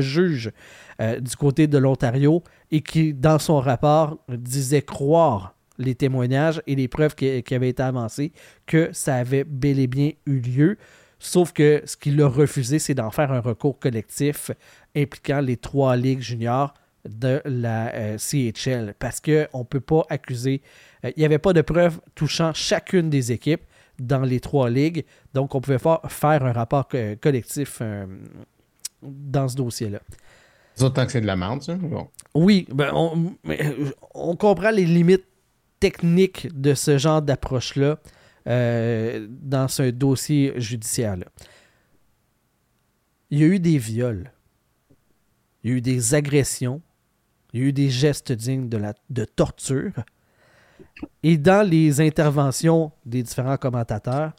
[0.00, 0.52] juge,
[1.00, 6.76] euh, du côté de l'Ontario et qui, dans son rapport, disait croire les témoignages et
[6.76, 8.32] les preuves qui avaient été avancées
[8.66, 10.78] que ça avait bel et bien eu lieu.
[11.26, 14.50] Sauf que ce qu'il a refusé, c'est d'en faire un recours collectif
[14.94, 16.74] impliquant les trois ligues juniors
[17.08, 18.94] de la euh, CHL.
[18.98, 20.60] Parce qu'on ne peut pas accuser.
[21.04, 23.62] euh, Il n'y avait pas de preuves touchant chacune des équipes
[23.98, 25.06] dans les trois ligues.
[25.32, 28.04] Donc, on pouvait fa- faire un rapport co- collectif euh,
[29.02, 30.00] dans ce dossier-là.
[30.80, 31.74] Autant que c'est de la merde, ça.
[31.76, 32.08] Bon.
[32.34, 32.92] Oui, ben,
[33.48, 35.24] euh, on comprend les limites
[35.80, 37.98] techniques de ce genre d'approche-là
[38.46, 41.26] euh, dans ce dossier judiciaire-là.
[43.30, 44.30] Il y a eu des viols,
[45.62, 46.82] il y a eu des agressions,
[47.52, 49.92] il y a eu des gestes dignes de, torture.
[51.22, 54.32] Et dans les interventions des différents commentateurs,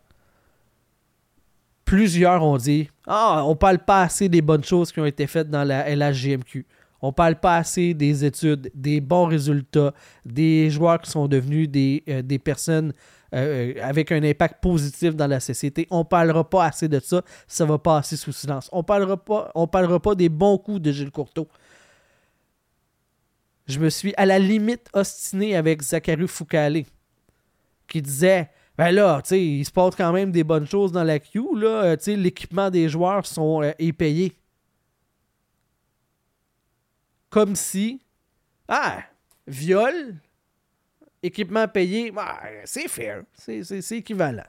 [1.83, 5.49] plusieurs ont dit Ah, on parle pas assez des bonnes choses qui ont été faites
[5.49, 6.65] dans la LHGMQ.
[7.01, 9.93] On parle pas assez des études, des bons résultats,
[10.25, 12.93] des joueurs qui sont devenus des, euh, des personnes
[13.35, 15.87] euh, avec un impact positif dans la société.
[15.91, 18.69] On parlera pas assez de ça, ça va passer sous silence.
[18.71, 21.47] On parlera pas, on parlera pas des bons coups de Gilles Courteau.
[23.67, 26.85] Je me suis à la limite ostiné avec Zachary Foucalé,
[27.87, 31.03] qui disait ben là, tu sais, il se passe quand même des bonnes choses dans
[31.03, 31.83] la queue, là.
[31.83, 34.33] Euh, tu sais, l'équipement des joueurs sont, euh, est payé.
[37.29, 38.01] Comme si,
[38.67, 39.03] ah,
[39.47, 40.15] viol,
[41.25, 42.11] équipement payé,
[42.65, 44.43] c'est fair, c'est- c'est c'est équivalent.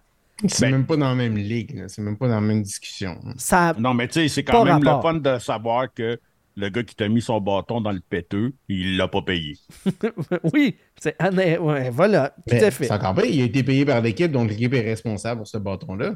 [0.48, 1.88] C'est Ben- même pas dans la même ligue, là.
[1.88, 3.18] c'est même pas dans la même discussion.
[3.38, 5.12] Ça, Non, mais tu sais, c'est quand même rapport.
[5.12, 6.20] le fun de savoir que
[6.58, 9.56] le gars qui t'a mis son bâton dans le péteux, il l'a pas payé.
[10.52, 12.84] oui, c'est ouais, voilà, tout à fait.
[12.86, 15.56] C'est encore pire, il a été payé par l'équipe, donc l'équipe est responsable pour ce
[15.58, 16.14] bâton-là.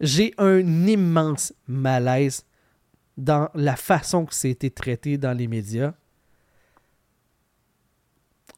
[0.00, 2.44] J'ai un immense malaise
[3.16, 5.94] dans la façon que c'était traité dans les médias.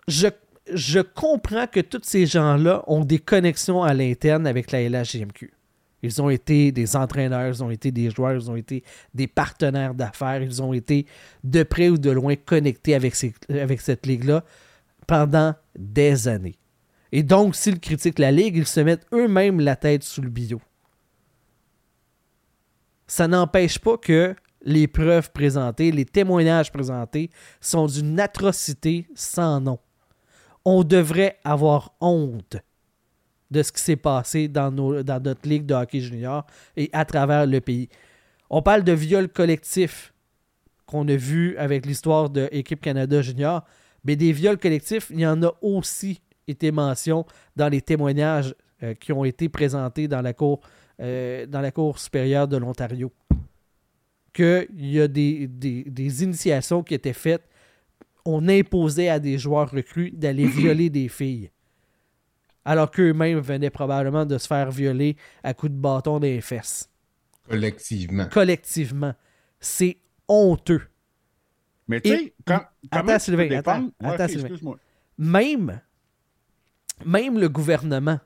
[0.08, 0.26] Je,
[0.74, 5.52] je comprends que tous ces gens-là ont des connexions à l'interne avec la LHGMQ.
[6.02, 8.82] Ils ont été des entraîneurs, ils ont été des joueurs, ils ont été
[9.14, 11.06] des partenaires d'affaires, ils ont été
[11.44, 13.14] de près ou de loin connectés avec,
[13.50, 14.44] avec cette ligue-là
[15.06, 16.56] pendant des années.
[17.12, 20.62] Et donc, s'ils critiquent la ligue, ils se mettent eux-mêmes la tête sous le billot
[23.10, 29.80] ça n'empêche pas que les preuves présentées, les témoignages présentés sont d'une atrocité sans nom.
[30.64, 32.56] On devrait avoir honte
[33.50, 36.46] de ce qui s'est passé dans, notre ligue de hockey junior
[36.76, 37.88] et à travers le pays.
[38.48, 40.12] On parle de viol collectif
[40.86, 43.64] qu'on a vu avec l'histoire de Équipe Canada junior,
[44.04, 48.94] mais des viols collectifs, il y en a aussi été mention dans les témoignages euh,
[48.94, 50.60] qui ont été présentés dans la cour
[51.00, 51.46] euh,
[51.96, 53.12] supérieure de l'Ontario.
[54.32, 57.49] Qu'il y a des initiations qui étaient faites.
[58.32, 61.50] On imposait à des joueurs recrues d'aller violer des filles.
[62.64, 66.88] Alors qu'eux-mêmes venaient probablement de se faire violer à coups de bâton dans les fesses.
[67.48, 68.26] Collectivement.
[68.30, 69.14] Collectivement.
[69.58, 69.96] C'est
[70.28, 70.82] honteux.
[71.88, 72.62] Mais tu sais, quand.
[72.90, 74.46] Attends, Sylvain, attends, Ouais, attends, Sylvain.
[74.46, 74.78] excuse-moi.
[75.18, 75.80] même,
[77.04, 78.20] même le gouvernement.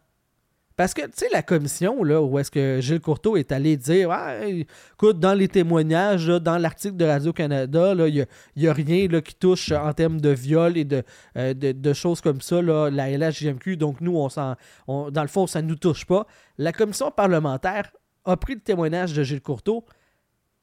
[0.77, 4.09] Parce que, tu sais, la commission, là, où est-ce que Gilles Courteau est allé dire,
[4.09, 9.21] Ouais, écoute, dans les témoignages, là, dans l'article de Radio-Canada, il n'y a, rien là,
[9.21, 11.05] qui touche en termes de viol et de,
[11.37, 13.77] euh, de, choses comme ça, là, la LHJMQ.
[13.77, 14.57] Donc, nous, on s'en,
[14.89, 16.27] dans le fond, ça ne nous touche pas.
[16.59, 17.93] La commission parlementaire
[18.25, 19.85] a pris le témoignage de Gilles Courteau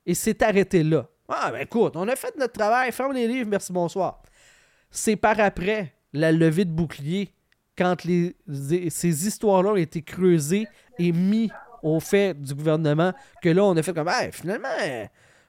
[0.06, 1.08] et s'est arrêté là.
[1.30, 4.22] Ah, ben écoute, on a fait notre travail, ferme les livres, merci, bonsoir.
[4.90, 7.34] C'est par après la levée de bouclier
[7.78, 8.36] quand les,
[8.90, 10.68] ces histoires-là ont été creusées
[11.00, 11.50] et mis
[11.84, 14.68] au fait du gouvernement que là, on a fait comme, Ah, finalement,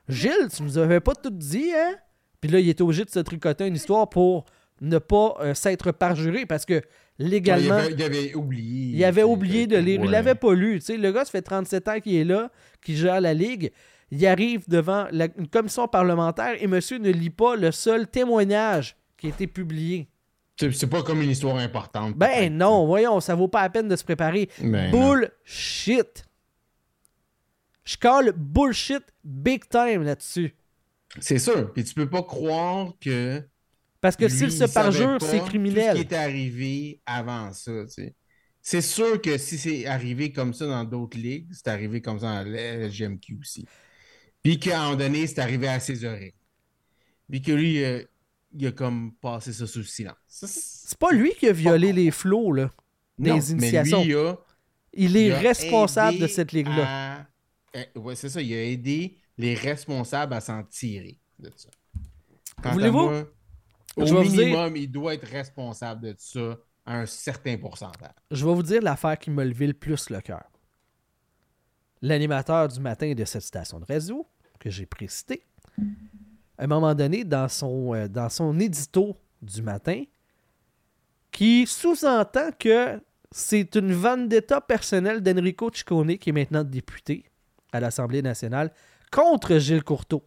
[0.09, 1.95] Gilles, tu nous avais pas tout dit, hein?
[2.41, 4.47] Puis là, il était obligé de se tricoter une histoire pour
[4.81, 6.83] ne pas euh, s'être parjuré parce que
[7.19, 7.79] légalement.
[7.79, 8.97] Il avait, il avait oublié.
[8.97, 10.01] Il avait oublié de lire.
[10.01, 10.11] Il ouais.
[10.11, 10.81] l'avait pas lu.
[10.81, 12.51] Tu sais, le gars, ça fait 37 ans qu'il est là,
[12.85, 13.71] qu'il gère la Ligue.
[14.11, 18.97] Il arrive devant la- une commission parlementaire et monsieur ne lit pas le seul témoignage
[19.17, 20.09] qui a été publié.
[20.71, 22.17] C'est pas comme une histoire importante.
[22.17, 24.49] Ben non, voyons, ça vaut pas la peine de se préparer.
[24.61, 26.25] Ben bullshit.
[27.85, 30.55] Je colle bullshit big time là-dessus.
[31.19, 31.73] C'est sûr.
[31.73, 33.43] Puis tu peux pas croire que.
[34.01, 35.95] Parce que s'il se parjure, c'est Tout ce criminel.
[35.97, 38.15] qui était arrivé avant ça, tu sais.
[38.61, 42.45] C'est sûr que si c'est arrivé comme ça dans d'autres ligues, c'est arrivé comme ça
[42.45, 43.67] dans la GMQ aussi.
[44.43, 46.35] Puis qu'à un moment donné, c'est arrivé à ses oreilles.
[47.29, 48.03] Puis que lui, euh,
[48.55, 50.17] il a comme passé ça sous le silence.
[50.29, 52.71] C'est- pas lui qui a violé les flots, là.
[53.19, 53.99] Des Non, initiations.
[54.01, 54.39] Mais lui, il a,
[54.95, 57.19] Il est il responsable de cette ligue-là.
[57.21, 57.27] à-
[57.75, 58.41] eh, ouais, c'est ça.
[58.43, 61.69] Il a aidé les responsables à s'en tirer de ça.
[62.73, 62.99] Voulez-vous?
[63.97, 68.15] Au Je vous dire- minimum, il doit être responsable de ça à un certain pourcentage.
[68.31, 70.45] Je vais vous dire l'affaire qui m'a levé le plus le cœur.
[72.01, 74.27] L'animateur du matin de cette station de radio,
[74.59, 75.45] que j'ai précité,
[76.63, 80.05] à un moment donné, dans son, euh, dans son édito du matin,
[81.33, 83.01] qui sous-entend que
[83.33, 87.25] c'est une vendetta personnelle d'Enrico Ciccone, qui est maintenant député
[87.73, 88.71] à l'Assemblée nationale,
[89.11, 90.23] contre Gilles Courteau,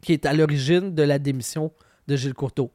[0.00, 1.70] qui est à l'origine de la démission
[2.08, 2.72] de Gilles Courteau.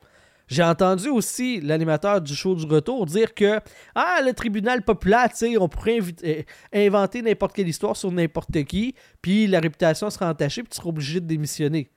[0.47, 3.59] J'ai entendu aussi l'animateur du show du retour dire que
[3.95, 8.93] ah le tribunal populaire, on pourrait euh, inventer n'importe quelle histoire sur n'importe qui,
[9.23, 11.89] puis la réputation sera entachée, puis tu seras obligé de démissionner.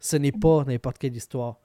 [0.00, 1.56] Ce n'est pas n'importe quelle histoire.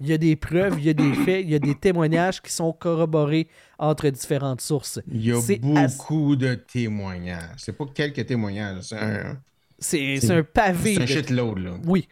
[0.00, 2.40] Il y a des preuves, il y a des faits, il y a des témoignages
[2.40, 4.98] qui sont corroborés entre différentes sources.
[5.12, 5.38] Il y a
[5.86, 7.58] beaucoup de témoignages.
[7.58, 9.38] C'est pas quelques témoignages, c'est un,
[9.78, 10.94] c'est pavé.
[10.94, 11.58] c'est un de- shitload.
[11.58, 11.72] Là.
[11.84, 12.08] Oui.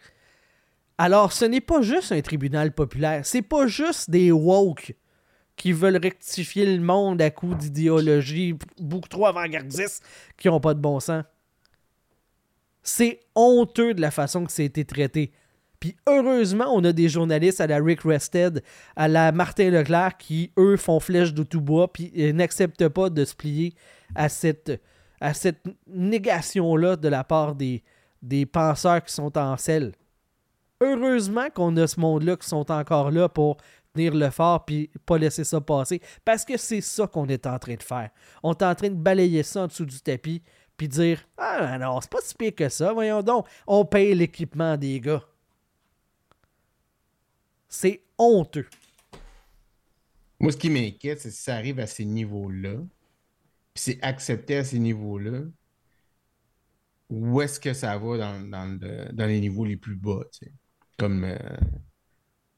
[0.99, 3.25] Alors, ce n'est pas juste un tribunal populaire.
[3.25, 4.93] C'est pas juste des woke
[5.55, 10.03] qui veulent rectifier le monde à coups d'idéologie beaucoup trop avant-gardistes
[10.37, 11.23] qui n'ont pas de bon sens.
[12.91, 15.31] C'est honteux de la façon que ça a été traité.
[15.79, 18.63] Puis heureusement, on a des journalistes à la Rick Rested,
[18.95, 23.23] à la Martin Leclerc qui, eux, font flèche de tout bois puis n'acceptent pas de
[23.23, 23.75] se plier
[24.15, 24.81] à cette,
[25.85, 27.83] négation-là de la part des,
[28.23, 29.93] des penseurs qui sont en selle.
[30.81, 33.57] Heureusement qu'on a ce monde-là qui sont encore là pour
[33.93, 36.01] tenir le fort puis pas laisser ça passer.
[36.25, 38.09] Parce que c'est ça qu'on est en train de faire.
[38.41, 40.41] On est en train de balayer ça en dessous du tapis
[40.79, 43.47] puis dire Ah non, c'est pas si pire que ça, voyons donc.
[43.67, 45.23] On paye l'équipement des gars.
[47.67, 48.67] C'est honteux.
[50.39, 52.75] Moi, ce qui m'inquiète, c'est si ça arrive à ces niveaux-là,
[53.73, 55.43] puis c'est accepté à ces niveaux-là,
[57.09, 60.45] où est-ce que ça va dans, dans, le- dans les niveaux les plus bas, tu
[60.45, 60.53] sais?
[60.97, 61.37] Comme, euh,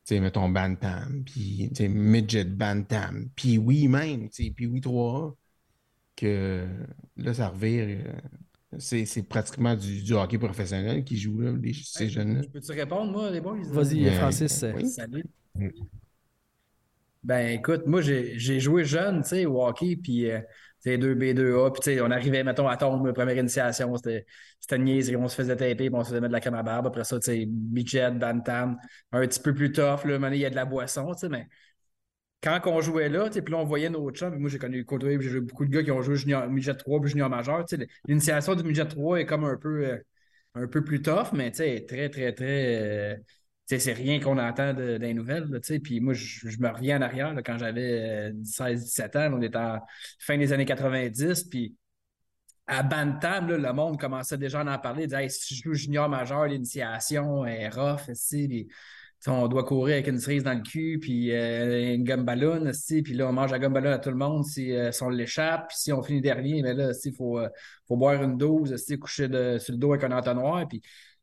[0.06, 5.36] tu sais, mettons Bantam, puis, Midget Bantam, puis oui même, puis oui 3
[6.22, 6.66] que
[7.18, 7.86] là, ça revire.
[8.06, 8.12] euh,
[8.80, 12.42] c'est c'est pratiquement du, du hockey professionnel qui joue, là, les- ces jeunes-là.
[12.44, 13.58] Je peux-tu répondre, moi, les boys?
[13.64, 14.66] Vas-y, Euh, Francis.
[14.74, 14.86] oui.
[14.88, 15.26] Salut.
[15.56, 15.68] Mm.
[17.24, 20.46] Ben écoute, moi j'ai j'ai joué jeune, tu sais, au hockey, puis euh, tu
[20.90, 24.26] sais, 2B, 2A, puis tu sais, on arrivait, mettons, à tombe, première initiation, c'était
[24.60, 26.56] c'était une niaiserie, on se faisait taper, puis on se faisait mettre de la crème
[26.56, 26.88] à barbe.
[26.88, 28.76] Après ça, tu sais, midget, bantam,
[29.12, 31.30] un petit peu plus tough, là, maintenant, il y a de la boisson, tu sais,
[31.30, 31.48] mais
[32.44, 35.18] quand on jouait là, tu puis là, on voyait nos chums, moi j'ai connu côtoyé,
[35.22, 37.78] j'ai eu beaucoup de gars qui ont joué junior, midget 3 puis junior majeur, tu
[38.08, 39.98] l'initiation du midget 3 est comme un peu, euh,
[40.56, 43.14] un peu plus tough, mais tu très, très, très...
[43.14, 43.16] euh,
[43.68, 45.48] tu c'est rien qu'on entend de- des nouvelles.
[45.64, 45.80] tu.
[45.80, 49.30] Puis moi, je, me reviens en arrière quand j'avais 16-17 ans.
[49.34, 49.80] On était en
[50.20, 51.46] fin des années 90.
[51.46, 51.76] Puis
[52.68, 55.08] à Bantam, là, le monde commençait déjà à en parler.
[55.08, 58.08] Disait, hey, si je joue junior majeur, l'initiation est rough.
[58.08, 58.68] tu
[59.28, 62.72] on doit courir avec une cerise dans le cul, puis euh, une gomme ballon.
[62.88, 65.10] Puis là, on mange la gomme ballon à tout le monde si, euh, si on
[65.10, 65.68] l'échappe.
[65.70, 67.48] Puis si on finit dernier, mais là, il faut, euh,
[67.88, 70.68] faut boire une dose, coucher de- sur le dos avec un entonnoir.
[70.68, 70.82] Puis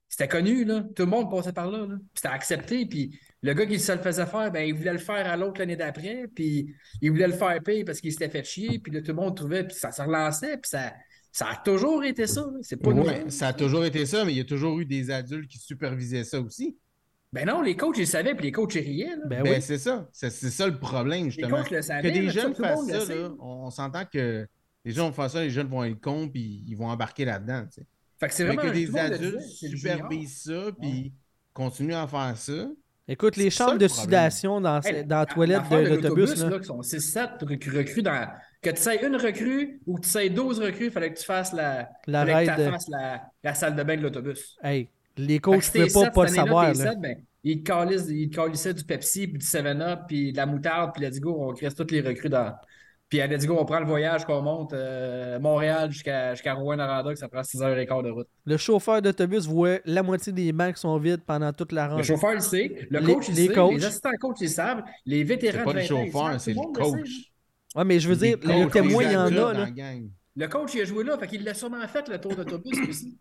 [0.09, 0.85] c'était connu, là.
[0.95, 1.97] Tout le monde passait par là, là.
[2.15, 2.87] C'était accepté.
[2.87, 5.59] Puis le gars qui se le faisait faire, ben, il voulait le faire à l'autre
[5.59, 6.27] l'année d'après.
[6.35, 6.73] Puis
[7.03, 8.79] il voulait le faire payer parce qu'il s'était fait chier.
[8.79, 9.65] Puis là, tout le monde trouvait.
[9.65, 10.57] Puis ça se relançait.
[10.57, 10.93] Puis ça,
[11.33, 12.47] ça a toujours été ça.
[12.63, 15.11] C'est pas Ouais, ça a toujours été ça, mais il y a toujours eu des
[15.11, 16.77] adultes qui supervisaient ça aussi.
[17.33, 18.35] Ben non, les coachs, ils savaient.
[18.35, 19.17] Puis les coachs, ils riaient.
[19.17, 19.23] là.
[19.27, 19.63] Ben Ben, oui.
[19.63, 20.09] c'est ça.
[20.13, 21.59] C'est ça le problème, les justement.
[21.59, 22.11] coachs le Que savaient.
[22.11, 24.47] des là, jeunes monde fassent ça, là, on, s'entend que
[24.85, 27.65] les gens vont faire ça, les jeunes vont être cons, puis ils vont embarquer là-dedans.
[27.67, 27.87] tu sais.
[28.19, 31.13] Fait que c'est Mais vraiment que tout le des adultes supervisent ça, puis
[31.53, 32.69] continuent à faire ça,
[33.11, 34.05] Écoute, les ça, chambres le de problème.
[34.05, 36.51] sudation dans, Hey, dans la toilette de l'autobus, là.
[36.51, 38.29] là, qui sont 6-7 recrues recrues dans.
[38.61, 41.25] Que tu sais une recrue ou que tu sais 12 recrues, il fallait que tu
[41.25, 44.59] fasses la, La fallait que fasses la, la salle de bain de l'autobus.
[44.63, 46.73] Hey, les coachs ne pouvaient pas, le savoir.
[47.01, 47.71] ben, ils te
[48.33, 51.71] calissaient- du Pepsi, puis du 7-Up, puis de la moutarde, puis let's go, on crée
[51.73, 52.53] toutes les recrues dans.
[53.09, 57.11] Puis à let's go, on prend le voyage qu'on monte euh, Montréal jusqu'à jusqu'à Rouen-Noranda,
[57.15, 58.27] que ça prend 6h15 de route.
[58.45, 61.93] Le chauffeur d'autobus voit la moitié des bancs qui sont vides pendant toute la Le
[61.95, 62.05] rangée.
[62.05, 63.75] chauffeur le sait, le Les- coach il les sait, coachs.
[63.79, 66.53] les assistants coachs ils savent, les vétérans C'est pas le 20 ans, ils chauffeur, c'est
[66.53, 67.09] le coach.
[67.77, 69.31] Ouais, mais je veux dire, le témoin, il y en a.
[69.31, 69.67] dans Là.
[70.37, 73.17] Le coach, il a joué là, fait qu'il l'a sûrement fait, le tour d'autobus aussi.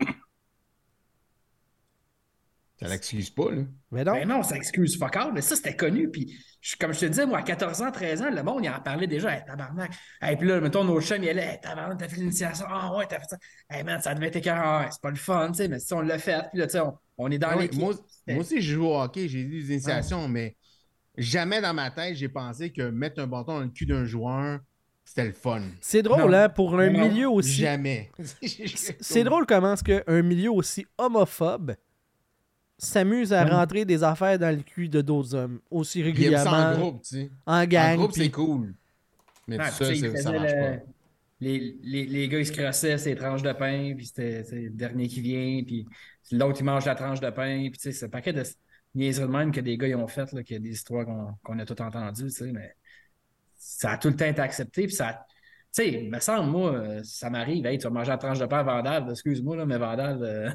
[2.79, 3.63] Ça l'excuse pas, là.
[3.91, 4.13] Mais non.
[4.13, 6.09] Ben non, ça excuse fuck mais ça, c'était connu.
[6.11, 8.69] Puis, je- comme je te disais, moi, à 14 ans, 13 ans, le monde, il
[8.69, 9.33] en parlait déjà.
[9.35, 9.91] Hey, tabarnak.
[10.21, 12.65] Hey, puis là, mettons, nos chums, il allait, hey, tabarnak, t'as fait l'initiation.
[12.69, 13.37] Ah ouais, t'as fait ça.
[13.71, 14.81] Hey, man, ça devait être écœurant.
[14.81, 16.73] Ouais, c'est pas le fun, tu sais, mais si on l'a fait, puis là, tu
[16.73, 17.79] sais, on, on est dans Ah oui, l'équipe.
[17.79, 17.93] moi,
[18.27, 20.55] moi aussi, je joue au hockey, j'ai eu des initiations, mais
[21.17, 24.59] jamais dans ma tête, j'ai pensé que mettre un bâton dans le cul d'un joueur,
[25.03, 25.61] c'était le fun.
[25.81, 26.37] C'est drôle, Non.
[26.37, 27.07] hein, pour un Non.
[27.09, 27.53] milieu aussi.
[27.53, 28.11] Jamais.
[28.99, 31.75] C'est drôle comment est-ce qu'un milieu aussi homophobe
[32.77, 33.49] s'amuse à Mm.
[33.49, 36.51] rentrer des affaires dans le cul de d'autres hommes aussi Puis il aime ça en
[36.53, 37.31] régulièrement groupe, tu sais.
[37.45, 37.97] en En gang.
[37.97, 38.73] groupe, puis- c'est cool.
[39.47, 40.83] Mais Ah, tout ça, ça marche le- pas.
[41.39, 45.07] Les, les, les gars, ils se crossaient ces tranches de pain, puis c'était le dernier
[45.07, 45.87] qui vient, puis
[46.31, 48.43] l'autre, il mange la tranche de pain, puis tu sais, c'est un paquet de
[48.95, 51.05] niaiseries de même que des gars ils ont fait, là, qu'il y a des histoires
[51.05, 52.73] qu'on qu'on a toutes entendues, tu sais, mais
[53.55, 55.25] ça a tout le temps été accepté, puis ça.
[55.75, 58.45] Tu sais, me semble, moi, euh, ça m'arrive, hey, tu vas manger la tranche de
[58.47, 60.49] pain à Vandal, excuse-moi, là, mais Vandal, euh,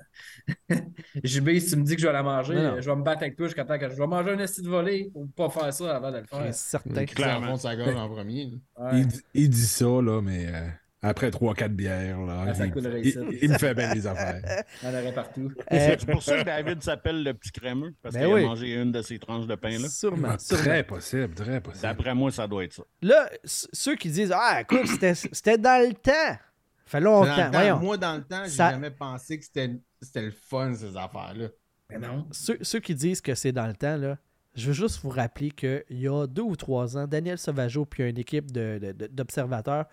[1.23, 2.81] JB, si tu me dis que je vais la manger, Non, non.
[2.81, 4.69] je vais me battre avec toi jusqu'à temps que je vais manger un esti de
[4.69, 6.53] volée pour pas faire ça avant de le faire.
[6.55, 7.03] Certain.
[7.05, 8.53] De sa gorge en premier.
[8.77, 8.91] Ouais.
[8.95, 10.69] Il, dit- il dit ça, là, mais euh,
[11.03, 12.73] après 3-4 bières, là, Ah, ça il,
[13.05, 14.41] il- il me fait bien les affaires.
[14.85, 15.51] On en aurait partout.
[15.73, 18.45] Euh, C'est pour ça que David s'appelle le petit crémeux, parce Ben qu'il oui.
[18.45, 19.89] a mangé une de ces tranches de pain-là.
[19.89, 20.63] sûrement, sûrement.
[20.63, 21.83] Très possible, très possible.
[21.83, 22.83] D'après moi, ça doit être ça.
[23.03, 26.39] Là, ceux qui disent Ah, écoute, c'était c'était dans le temps.
[26.87, 27.47] fait Dans longtemps.
[27.47, 30.75] le temps, moi, dans le temps, j'ai Ça- jamais pensé que c'était c'était le fun,
[30.75, 31.49] ces affaires-là.
[31.91, 32.27] Mais non.
[32.33, 34.19] Ceux, ceux qui disent que c'est dans le temps, là,
[34.55, 38.09] je veux juste vous rappeler qu'il y a deux ou trois ans, Daniel Sauvageau puis
[38.09, 39.87] une équipe de- de- de- d'observateurs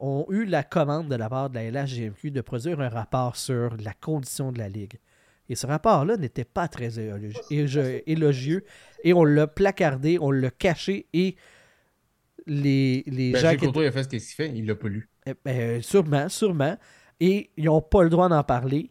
[0.00, 3.76] ont eu la commande de la part de la LHGMQ de produire un rapport sur
[3.76, 4.98] la condition de la Ligue.
[5.48, 8.64] Et ce rapport-là n'était pas très élogi- élogi- élogieux
[9.04, 11.36] et on l'a placardé, on l'a caché et
[12.46, 14.74] les, les Ben, gens qui Courtois, il a fait ce qu'il s'y fait, il l'a
[14.74, 15.08] pas lu.
[15.26, 16.76] eh ben, sûrement, sûrement.
[17.20, 18.90] Et ils n'ont pas le droit d'en parler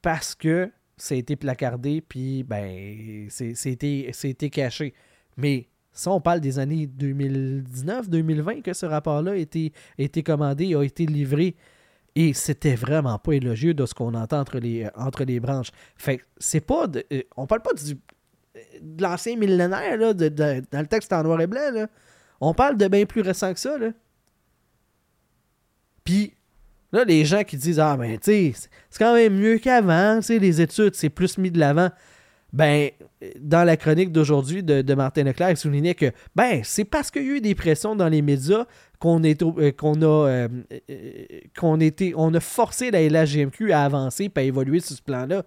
[0.00, 4.94] parce que ça a été placardé, puis ben, c'est- c'était c'était caché.
[5.36, 9.72] Mais ça, on parle des années 2019-2020 que ce rapport-là a été,
[10.22, 11.56] commandé, a été livré.
[12.14, 15.70] Et c'était vraiment pas élogieux de ce qu'on entend entre les, branches.
[15.96, 16.86] Fait c'est pas.
[17.12, 21.86] Euh, on parle pas du, de l'ancien millénaire, dans le texte en noir et blanc.
[22.40, 23.76] On parle de bien plus récent que ça.
[26.04, 26.34] Puis
[26.92, 30.60] là, les gens qui disent Ah, ben, tu c'est- quand même mieux qu'avant, tu les
[30.60, 31.90] études, c'est plus mis de l'avant.
[32.56, 32.88] Ben,
[33.38, 37.22] dans la chronique d'aujourd'hui de, de Martin Leclerc, il soulignait que, ben, c'est parce qu'il
[37.22, 38.64] y a eu des pressions dans les médias
[38.98, 40.48] qu'on euh, qu'on a euh,
[40.90, 41.78] euh, qu'on
[42.16, 45.44] on a forcé la LHGMQ à avancer et à évoluer sur ce plan-là.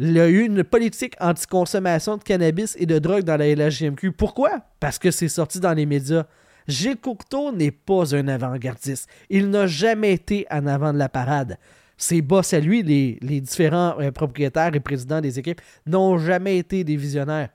[0.00, 4.10] Il y a eu une politique anti-consommation de cannabis et de drogue dans la LHGMQ.
[4.10, 4.62] Pourquoi?
[4.80, 6.24] Parce que c'est sorti dans les médias.
[6.66, 9.08] Gilles Courteau n'est pas un avant-gardiste.
[9.30, 11.58] Il n'a jamais été en avant de la parade.
[11.98, 16.56] Ses boss à lui, les, les différents euh, propriétaires et présidents des équipes, n'ont jamais
[16.56, 17.50] été des visionnaires.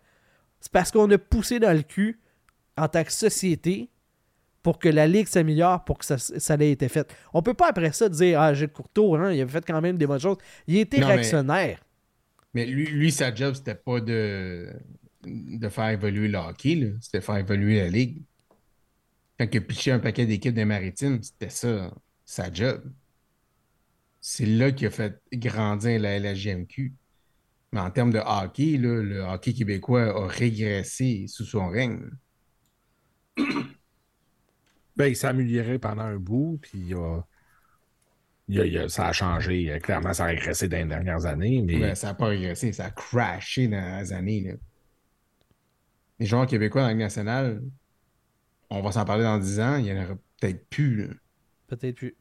[0.59, 2.19] C'est parce qu'on a poussé dans le cul
[2.77, 3.89] en tant que société
[4.61, 7.13] pour que la Ligue s'améliore, pour que ça, ça ait été fait.
[7.33, 9.97] On peut pas après ça dire Ah, Gilles Courteau, hein, il a fait quand même
[9.97, 10.37] des bonnes choses.
[10.67, 11.83] Il était Non, réactionnaire.
[12.53, 14.69] Mais lui, lui sa job, c'était pas de,
[15.23, 18.21] de faire évoluer le hockey, c'était de faire évoluer la ligue.
[19.39, 21.91] Quand il a pitché un paquet d'équipes des maritimes, c'était ça,
[22.23, 22.83] sa job.
[24.25, 26.93] C'est là qu'il a fait grandir la LHGMQ.
[27.73, 31.99] Mais en termes de hockey, là, le hockey québécois a régressé sous son règne.
[34.95, 37.25] Ben, il s'est amélioré pendant un bout, puis il a-
[38.47, 39.77] il a- il a- ça a changé.
[39.81, 42.85] Clairement, ça a régressé dans les dernières années, mais Ben, ça n'a pas régressé, ça
[42.85, 44.41] a crashé dans les années.
[44.41, 44.53] là.
[46.19, 47.63] Les joueurs québécois dans la Ligue nationale,
[48.69, 51.09] on va s'en parler dans 10 ans, il n'y en aura peut-être plus.
[51.67, 52.15] Peut-être plus.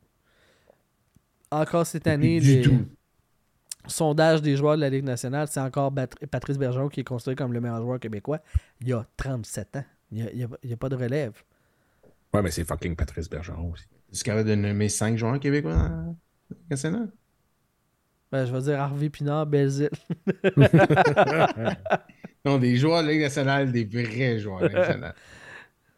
[1.53, 2.85] Encore cette année, du les tout.
[3.87, 5.93] sondages des joueurs de la Ligue nationale, c'est encore
[6.31, 8.41] Patrice Bergeron qui est considéré comme le meilleur joueur québécois.
[8.81, 9.85] Il y a 37 ans.
[10.11, 11.33] Il n'y a pas de relève.
[12.35, 13.85] ouais, mais c'est fucking Patrice Bergeron aussi.
[14.13, 16.15] Tu es capable de nommer 5 joueurs québécois dans la
[16.51, 17.09] Ligue nationale?
[18.31, 19.91] Ben, je vais dire Harvey Pinard, Belzile.
[22.45, 25.15] Non, des joueurs de la Ligue nationale, des vrais joueurs de la Ligue nationale.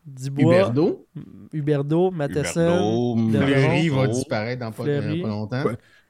[0.06, 1.06] Dubois, Huberdo,
[1.52, 3.28] Huberdo, Matheson.
[3.32, 4.84] Fleury va disparaître dans pas,
[5.28, 5.64] longtemps.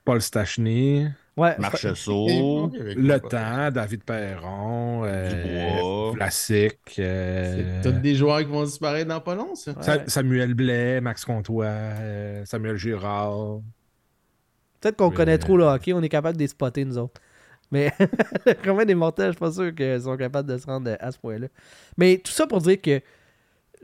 [0.05, 2.71] Paul Stachny, Ouais, Marcheseau.
[2.73, 5.31] Le Temps, David Perron, euh,
[5.73, 6.13] Dubois.
[6.13, 9.73] Vlasic, C'est euh, tous des joueurs qui vont disparaître dans pas long, ça.
[9.81, 10.05] Sa- Ouais.
[10.07, 13.61] Samuel Blais, Max Comtois, euh, Samuel Girard.
[14.81, 17.21] Peut-être qu'on Mais- connaît trop le hockey, on est capable de les spotter, nous autres.
[17.73, 17.91] Mais
[18.63, 21.19] comment des mortels, je suis pas sûr qu'ils sont capables de se rendre à ce
[21.19, 21.49] point-là.
[21.97, 23.01] Mais tout ça pour dire que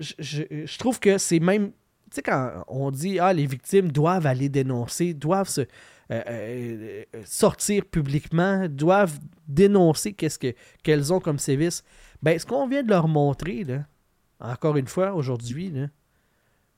[0.00, 1.70] je, je- trouve que c'est même.
[2.10, 5.60] Tu sais, quand on dit Ah, les victimes doivent aller dénoncer, doivent se.
[5.60, 11.84] euh, euh, sortir publiquement, doivent dénoncer qu'est-ce que qu'elles ont comme sévices.
[12.22, 13.84] Ben, ce qu'on vient de leur montrer, là,
[14.40, 15.72] encore une fois, aujourd'hui,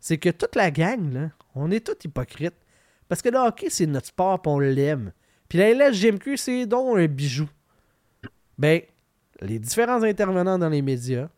[0.00, 2.54] c'est que toute la gang, là, on est tous hypocrites.
[3.08, 5.12] Parce que le hockey, c'est notre sport, puis on l'aime.
[5.48, 7.48] Puis la LSGMQ, c'est donc un bijou.
[8.58, 8.80] Ben,
[9.40, 11.28] les différents intervenants dans les médias,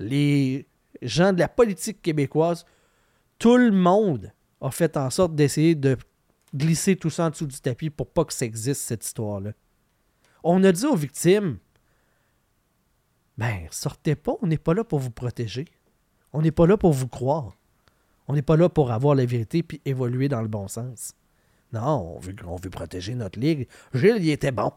[0.00, 0.66] les
[1.04, 2.64] gens de la politique québécoise,
[3.38, 5.96] tout le monde a fait en sorte d'essayer de
[6.54, 9.52] glisser tout ça en dessous du tapis pour pas que ça existe, cette histoire-là.
[10.42, 11.58] On a dit aux victimes,
[13.36, 15.66] ben, sortez pas, on n'est pas là pour vous protéger.
[16.32, 17.56] On n'est pas là pour vous croire.
[18.28, 21.14] On n'est pas là pour avoir la vérité puis évoluer dans le bon sens.
[21.72, 23.68] Non, on veut, on veut protéger notre ligue.
[23.92, 24.72] Gilles, il était bon.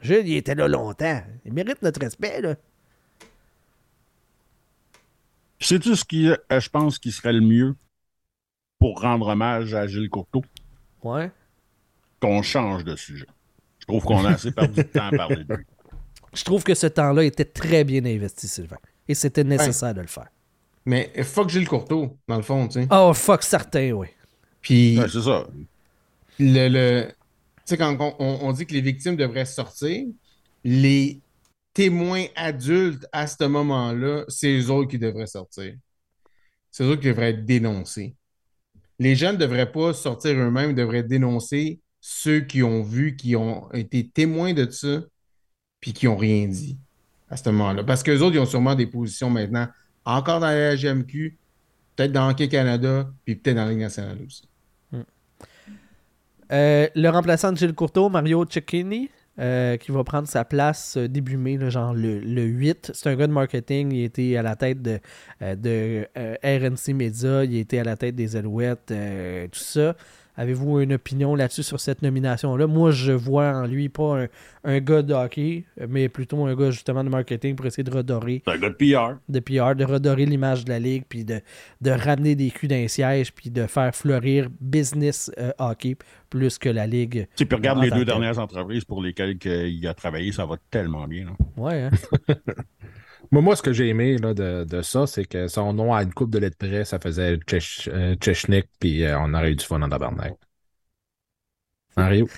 [0.00, 1.22] Gilles, il était là longtemps.
[1.44, 2.56] Il mérite notre respect, là.
[5.62, 7.74] Sais-tu ce qui, euh, je pense, qui serait le mieux
[8.78, 10.42] pour rendre hommage à Gilles Courteau?
[11.02, 11.30] Ouais.
[12.20, 13.26] Qu'on change de sujet.
[13.78, 15.64] Je trouve qu'on a assez perdu de temps à parler de lui.
[16.34, 18.78] Je trouve que ce temps-là était très bien investi, Sylvain.
[19.06, 20.28] Et c'était nécessaire de le faire.
[20.86, 22.88] Mais fuck Gilles Courteau, dans le fond, tu sais.
[22.90, 24.06] Oh, fuck, certain, oui.
[24.62, 25.46] Puis Ouais, c'est ça.
[26.38, 27.14] le, le- tu
[27.66, 30.06] sais, quand on, on- on dit que les victimes devraient sortir,
[30.64, 31.20] les
[31.74, 35.74] témoins adultes à ce moment-là, c'est eux autres qui devraient sortir.
[36.70, 38.16] C'est eux qui devraient être dénoncés.
[38.98, 43.36] Les jeunes ne devraient pas sortir eux-mêmes, ils devraient dénoncer ceux qui ont vu, qui
[43.36, 45.02] ont été témoins de ça,
[45.80, 46.78] puis qui n'ont rien dit
[47.28, 47.84] à ce moment-là.
[47.84, 49.68] Parce qu'eux autres, ils ont sûrement des positions maintenant,
[50.04, 51.38] encore dans la GMQ,
[51.96, 54.48] peut-être dans Hockey Canada, puis peut-être dans la Ligue nationale aussi.
[56.52, 59.10] Euh, le remplaçant de Gilles Courteau, Mario Cecchini,
[59.42, 62.92] euh, qui va prendre sa place euh, début mai, genre le, le 8.
[62.94, 63.90] C'est un gars de marketing.
[63.90, 65.00] Il était à la tête de,
[65.42, 66.06] euh, de
[66.44, 67.44] RNC Media.
[67.44, 68.92] Il était à la tête des Alouettes,
[69.50, 69.96] tout ça.
[70.36, 72.66] Avez-vous une opinion là-dessus sur cette nomination-là?
[72.66, 74.28] Moi, je vois en lui pas un,
[74.64, 78.42] un gars de hockey, mais plutôt un gars justement de marketing pour essayer de redorer
[78.46, 79.18] un gars de PR.
[79.28, 81.40] de PR, de redorer l'image de la ligue, puis de,
[81.80, 85.96] de ramener des culs d'un siège, puis de faire fleurir business euh, hockey
[86.30, 87.26] plus que la ligue.
[87.36, 90.46] Tu sais, puis regarde les deux dernières entreprises pour lesquelles que il a travaillé, ça
[90.46, 91.26] va tellement bien.
[91.56, 91.90] Ouais, hein?
[93.32, 96.02] Moi, moi, ce que j'ai aimé là, de, de ça, c'est que son nom à
[96.02, 99.56] une coupe de lettres près, ça faisait Chech- euh, Chechnik, puis euh, on aurait eu
[99.56, 100.34] du fun en tabarnak.
[101.96, 102.30] Mario?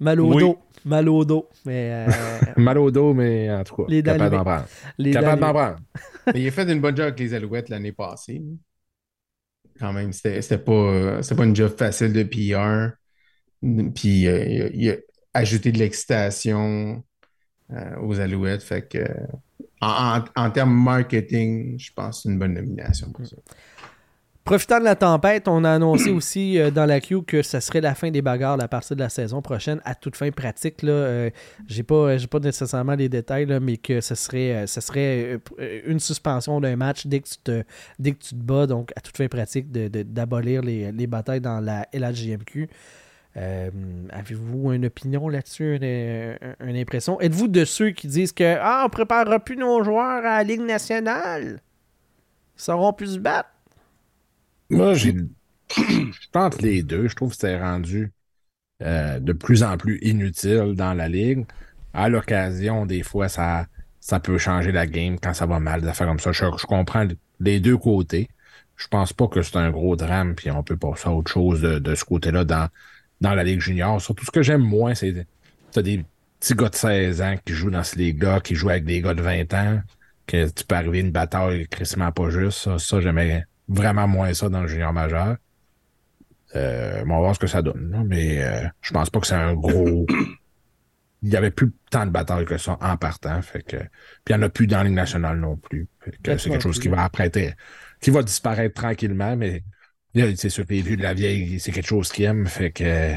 [0.00, 0.34] Mal au Oui.
[0.34, 0.58] dos.
[0.84, 1.48] Mal au dos.
[1.64, 4.68] Mais euh, Mal au dos, mais en tout cas, Les capable d'en prendre.
[4.98, 5.78] les Capable d'en prendre.
[6.34, 8.42] Il a fait une bonne job avec les Alouettes l'année passée.
[9.78, 12.92] Quand même, c'était c'était pas, euh, c'était pas une job facile de PR.
[13.94, 14.96] Puis euh, il, a, il a
[15.34, 17.04] ajouté de l'excitation
[17.72, 18.62] euh, aux Alouettes.
[18.62, 19.26] Fait que, euh,
[20.36, 23.36] en, termes marketing, je pense que c'est une bonne nomination pour ça.
[24.44, 27.80] Profitant de la tempête, on a annoncé aussi euh, dans la queue que ça serait
[27.80, 30.82] la fin des bagarres à partir de la saison prochaine, à toute fin pratique.
[30.82, 31.30] Là, euh,
[31.66, 35.98] j'ai pas, pas nécessairement les détails, là, mais que ce serait, euh, serait euh, une
[35.98, 37.62] suspension d'un match dès que tu te,
[37.98, 41.06] dès que tu te bats, donc à toute fin pratique de- de- d'abolir les, les
[41.06, 42.68] batailles dans la LHJMQ.
[43.36, 43.70] Euh,
[44.10, 47.20] Avez-vous une opinion là-dessus, une, une impression?
[47.20, 50.60] Êtes-vous de ceux qui disent que ah, on préparera plus nos joueurs à la Ligue
[50.62, 51.60] nationale?
[52.58, 53.50] Ils sauront plus se battre?
[54.70, 55.14] Moi, j'ai.
[55.76, 57.08] Je tente les deux.
[57.08, 58.12] Je trouve que c'est rendu
[58.82, 61.46] euh, de plus en plus inutile dans la ligue.
[61.94, 63.66] À l'occasion, des fois, ça,
[64.00, 66.32] ça peut changer la game quand ça va mal, des affaires comme ça.
[66.32, 67.06] Je, je comprends
[67.40, 68.28] les deux côtés.
[68.76, 71.62] Je pense pas que c'est un gros drame, puis on peut passer à autre chose
[71.62, 72.68] de, de ce côté-là dans,
[73.20, 74.00] dans la Ligue junior.
[74.00, 76.04] Surtout, ce que j'aime moins, c'est des
[76.40, 79.14] petits gars de 16 ans qui jouent dans ces ligues-là, qui jouent avec des gars
[79.14, 79.80] de 20 ans,
[80.26, 82.58] que tu peux arriver à une bataille crissement pas juste.
[82.58, 85.36] Ça, ça j'aimais vraiment moins ça dans le junior majeur.
[86.56, 87.90] Euh, on va voir ce que ça donne.
[87.90, 90.06] là, Mais euh, je pense pas que c'est un gros.
[91.22, 93.40] Il n'y avait plus tant de batailles que ça en partant.
[93.40, 93.78] Fait que...
[93.78, 95.88] Puis il n'y en a plus dans la Ligue nationale non plus.
[96.22, 97.54] Que c'est quelque chose qui va apprêter,
[97.98, 99.62] qui va disparaître tranquillement, mais
[100.14, 102.46] c'est sûr les vieux de la vieille, c'est quelque chose qu'ils aiment.
[102.46, 103.14] Fait que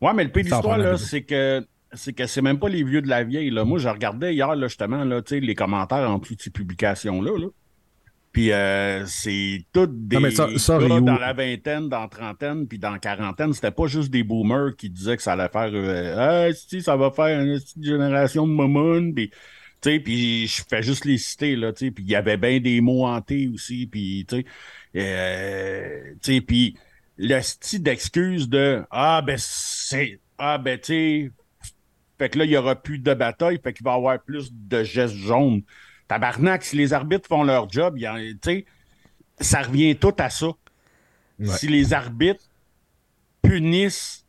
[0.00, 2.82] Ouais, mais le pays de l'histoire, là, c'est que c'est que c'est même pas les
[2.84, 3.50] vieux de la vieille.
[3.50, 3.64] Là.
[3.64, 7.38] Moi, je regardais hier, là, justement, là, tu sais, les commentaires en toutes ces publications-là.
[7.38, 7.46] Là.
[8.32, 12.00] Puis euh, c'est toutes des Non, mais ça- ça, gars Ryu- dans la vingtaine, dans
[12.00, 13.52] la trentaine, puis dans la quarantaine.
[13.52, 17.10] C'était pas juste des boomers qui disaient que ça allait faire euh, si, ça va
[17.10, 19.12] faire une petite génération de momon.
[19.12, 19.36] Puis, tu
[19.82, 21.90] sais, puis je fais juste les citer, là, tu sais.
[21.90, 24.44] Puis il y avait bien des mots hantés aussi, puis, tu sais.
[24.96, 26.76] Euh, tu sais, puis
[27.16, 30.20] le style d'excuse de Ah, ben, c'est.
[30.38, 31.30] Ah, ben, tu sais.
[32.18, 34.52] Fait que là, il y aura plus de bataille, fait qu'il va y avoir plus
[34.52, 35.62] de gestes jaunes.
[36.08, 38.06] Tabarnak, si les arbitres font leur job, y
[39.40, 40.48] ça revient tout à ça.
[41.38, 41.48] Ouais.
[41.48, 42.44] Si les arbitres
[43.42, 44.24] punissent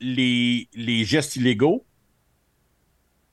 [0.00, 1.84] les, les gestes illégaux,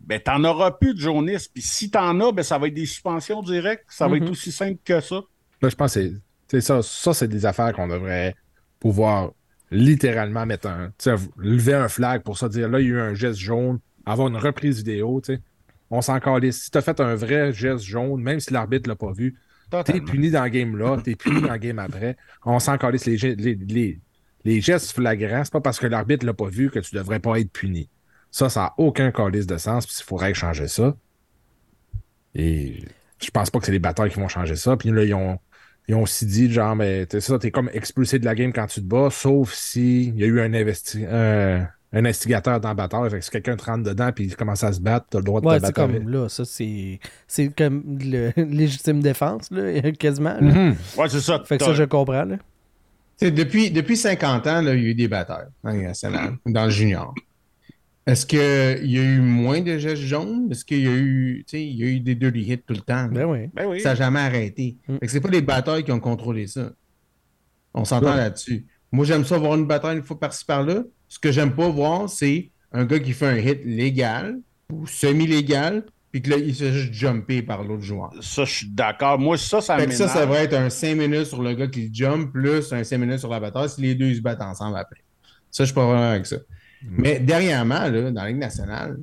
[0.01, 1.51] ben t'en auras plus de jaunistes.
[1.53, 3.85] Puis si t'en as, ben ça va être des suspensions directes.
[3.89, 5.21] Ça va être aussi simple que ça.
[5.61, 6.13] Là, je pense que
[6.47, 8.35] c'est- ça, ça c'est des affaires qu'on devrait
[8.79, 9.31] pouvoir
[9.71, 10.87] littéralement mettre un.
[10.97, 13.39] tu sais, lever un flag pour ça, dire là, il y a eu un geste
[13.39, 15.41] jaune, avoir une reprise vidéo, tu sais.
[15.91, 16.63] On s'en calisse.
[16.63, 19.37] Si tu as fait un vrai geste jaune, même si l'arbitre l'a pas vu,
[19.85, 22.15] t'es puni dans le game là, t'es puni dans le game après.
[22.45, 23.99] On s'en calisse les, les, les,
[24.45, 27.39] les gestes flagrants, c'est pas parce que l'arbitre l'a pas vu que tu devrais pas
[27.39, 27.89] être puni.
[28.31, 30.95] Ça, ça n'a aucun calice de sens, puis il faudrait changer ça.
[32.35, 32.83] Et
[33.21, 34.77] je pense pas que c'est les batteurs qui vont changer ça.
[34.77, 35.39] Puis là, ils ont,
[35.89, 38.67] ils ont aussi dit, genre, mais t'es ça, t'es comme expulsé de la game quand
[38.67, 42.75] tu te bats, sauf s'il y a eu un, investi un, un instigateur dans la
[42.75, 43.09] bataille.
[43.09, 45.23] Fait que si quelqu'un te rentre dedans puis il commence à se battre, t'as le
[45.25, 45.91] droit de Ouais, te c'est battre.
[45.93, 50.35] comme là, ça c'est c'est comme le légitime défense là, quasiment.
[50.39, 50.41] là.
[50.41, 50.75] Mhm.
[50.97, 51.41] Ouais, c'est ça.
[51.43, 52.37] Fait que ça je comprends là.
[53.19, 56.37] Tu depuis, depuis 50 ans, là, il y a eu des batailles dans le national,
[56.45, 57.13] dans le junior.
[58.07, 58.39] Est-ce qu'il
[58.91, 60.47] y a eu moins de gestes jaunes?
[60.51, 62.73] Est-ce qu'il y a eu, tu sais, il y a eu des dirty hits tout
[62.73, 63.07] le temps?
[63.11, 63.49] Ben oui.
[63.53, 63.81] Ben oui.
[63.81, 64.77] Ça n'a jamais arrêté.
[64.87, 64.97] Mm.
[65.07, 66.71] C'est pas les batailles qui ont contrôlé ça.
[67.73, 68.17] On s'entend Ouais.
[68.17, 68.65] là-dessus.
[68.91, 70.83] Moi, j'aime ça voir une bataille une fois par-ci par-là.
[71.07, 74.39] Ce que j'aime pas voir, c'est un gars qui fait un hit légal
[74.71, 78.11] ou semi-légal, puis que là, il se fait juste jumper par l'autre joueur.
[78.21, 79.19] Ça, je suis d'accord.
[79.19, 81.67] Moi, ça, ça Fait que ça, ça va être un 5 minutes sur le gars
[81.67, 84.21] qui le jump plus un 5 minutes sur la bataille si les deux ils se
[84.21, 85.01] battent ensemble après.
[85.51, 86.37] Ça, je suis pas vraiment avec ça.
[86.83, 88.97] Mais dernièrement, là, dans la Ligue nationale,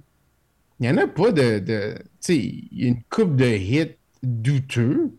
[0.80, 1.58] il n'y en a pas de.
[1.58, 5.12] de tu sais, il y a une coupe de hits douteux.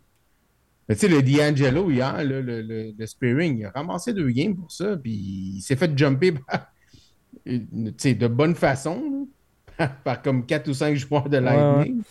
[0.88, 4.30] Mais Tu sais, le D'Angelo hier, là, le, le, le Spearing, il a ramassé deux
[4.30, 6.72] games pour ça, puis il s'est fait jumper par,
[7.45, 9.28] de bonne façon,
[9.80, 12.01] là, par comme 4 ou 5 joueurs de Lightning.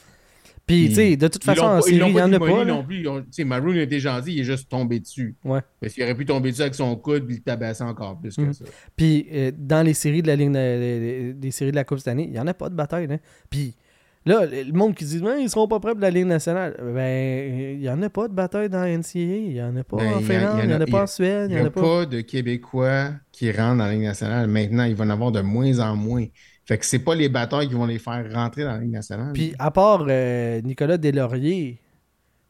[0.67, 2.39] Puis Ils- tu sais, de toute Ils façon en série, ils il y en a
[2.41, 2.64] pas.
[2.64, 2.97] non plus.
[2.99, 5.37] Ils Tu sais, Maroon été gentil, il est juste tombé dessus.
[5.45, 5.61] Ouais.
[5.81, 8.41] Parce qu'il aurait pu tomber dessus avec son coude puis le tabasser encore plus que
[8.43, 8.53] Mhm.
[8.53, 8.64] ça.
[8.97, 12.09] Puis euh, dans les séries de la ligne des, des séries de la Coupe cette
[12.09, 13.07] année, il n'y en a pas de bataille.
[13.07, 13.19] Là.
[13.49, 13.77] Puis
[14.25, 16.75] là, le monde qui dit Ben, ils seront pas prêts pour la Ligue nationale.
[16.95, 19.21] Ben, il n'y en a pas de bataille dans la NCAA.
[19.21, 21.47] Il n'y en a pas Ben, en Finlande, il n'y en a, pas en Suède,
[21.49, 24.49] Il n'y n'y a pas de Québécois qui rentrent dans la Ligue nationale.
[24.49, 26.25] Maintenant, il va en avoir de moins en moins.
[26.67, 29.33] Fait que c'est pas les batailles qui vont les faire rentrer dans la Ligue nationale.
[29.33, 31.81] Puis à part euh, Nicolas Deslauriers,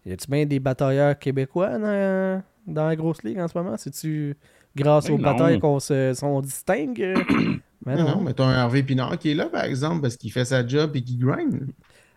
[0.06, 3.76] y a-tu bien des batailleurs québécois dans, dans la grosse ligue en ce moment?
[3.76, 4.34] C'est-tu
[4.74, 5.22] grâce Ben aux non.
[5.32, 7.14] batailles qu'on se, distingue?
[7.84, 8.20] Ben non, non.
[8.20, 10.96] mais t'as un Hervé Pinard qui est là, par exemple, parce qu'il fait sa job
[10.96, 11.68] et qu'il grind.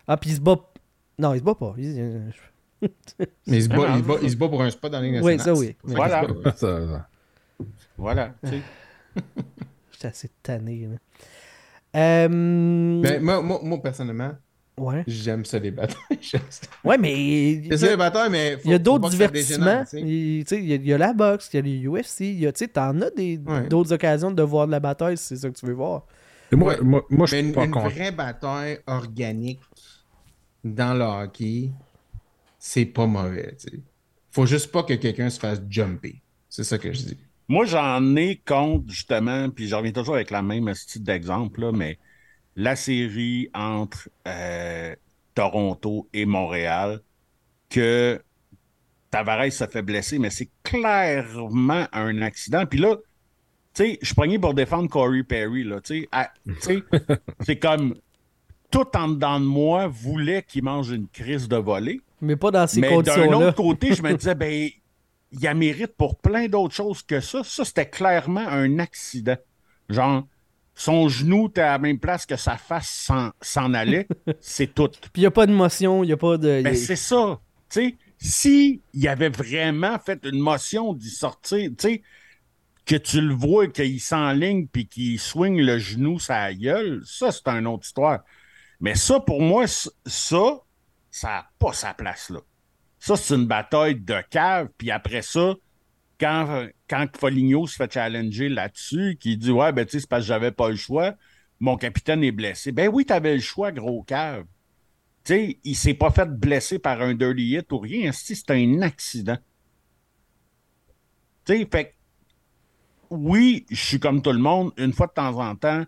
[0.08, 0.56] Ah, puis il se bat.
[1.16, 1.74] Non, il se bat pas.
[1.78, 2.32] Il-
[3.46, 5.06] Mais il se, bat, il, se bat, il se bat pour un spot dans la
[5.06, 5.56] Ligue Oui, nationale.
[5.56, 5.76] ça oui.
[5.84, 6.26] Voilà.
[6.46, 7.08] Ça, ça.
[7.96, 8.34] Voilà.
[8.42, 8.62] sais.
[9.92, 10.88] J'étais assez tanné.
[10.90, 10.96] Là.
[11.96, 14.32] Euh, Ben, moi, moi, moi, personnellement,
[14.78, 15.02] ouais.
[15.06, 15.96] j'aime ça les batailles.
[16.22, 16.38] Ça.
[16.84, 17.52] Ouais, mais.
[17.52, 19.64] il C'est y ça a- les batailles, mais faut- Il y a d'autres divertissements.
[19.84, 20.58] dégénère, tu sais.
[20.62, 22.20] Il y, a- il y a la boxe, il y a les UFC.
[22.26, 23.66] il y a- Tu sais, t'en as des- Ouais.
[23.68, 26.06] d'autres occasions de voir de la bataille si c'est ça que tu veux voir.
[26.52, 26.80] Et moi, Ouais.
[26.82, 27.88] moi, moi, je Mais suis une, pas une content.
[27.88, 29.60] vraie bataille organique
[30.64, 31.70] dans le hockey,
[32.58, 33.56] c'est pas mauvais.
[33.58, 33.80] tu sais.
[34.32, 36.22] Faut juste pas que quelqu'un se fasse jumper.
[36.48, 37.18] C'est ça que je dis.
[37.50, 41.72] Moi, j'en ai contre, justement, puis je reviens toujours avec la même style d'exemple, là,
[41.72, 41.98] mais
[42.54, 44.94] la série entre euh,
[45.34, 47.00] Toronto et Montréal,
[47.68, 48.22] que
[49.10, 52.66] Tavares se fait blesser, mais c'est clairement un accident.
[52.66, 52.94] Puis là,
[53.74, 56.06] tu sais, je pogné pour défendre Corey Perry, là, tu
[56.60, 56.84] sais.
[57.40, 57.96] c'est comme
[58.70, 62.00] tout en dedans de moi voulait qu'il mange une crise de volée.
[62.20, 63.38] Mais pas dans ces Mais d'un conditions-là.
[63.38, 64.70] autre côté, je me disais, ben,
[65.32, 67.42] il a mérite pour plein d'autres choses que ça.
[67.44, 69.36] Ça, c'était clairement un accident.
[69.88, 70.26] Genre,
[70.74, 74.08] son genou était à la même place que sa face s'en, s'en allait.
[74.40, 74.88] C'est tout.
[74.88, 76.62] Puis il n'y a pas de motion, il n'y a pas de.
[76.62, 77.40] Ben, il- c'est ça.
[77.68, 82.02] Tu sais, si il avait vraiment fait une motion d'y sortir, tu sais,
[82.86, 87.46] que tu le vois, qu'il s'enligne puis qu'il swing le genou sa gueule, ça, c'est
[87.46, 88.20] une autre histoire.
[88.80, 90.60] Mais ça, pour moi, ça,
[91.10, 92.40] ça n'a pas sa place là.
[93.00, 94.68] Ça, c'est une bataille de cave.
[94.78, 95.54] Puis après ça,
[96.20, 100.22] quand, quand Foligno se fait challenger là-dessus, qui dit Ouais, ben tu sais, c'est parce
[100.22, 101.14] que j'avais pas le choix.
[101.58, 102.72] mon capitaine est blessé.
[102.72, 104.44] Ben oui, t'avais le choix, gros cave.
[105.24, 108.12] Tu sais, il s'est pas fait blesser par un dirty hit ou rien.
[108.12, 109.38] C'est un accident.
[111.46, 111.96] Tu sais, fait
[113.10, 114.72] oui, je suis comme tout le monde.
[114.76, 115.84] Une fois de temps en temps,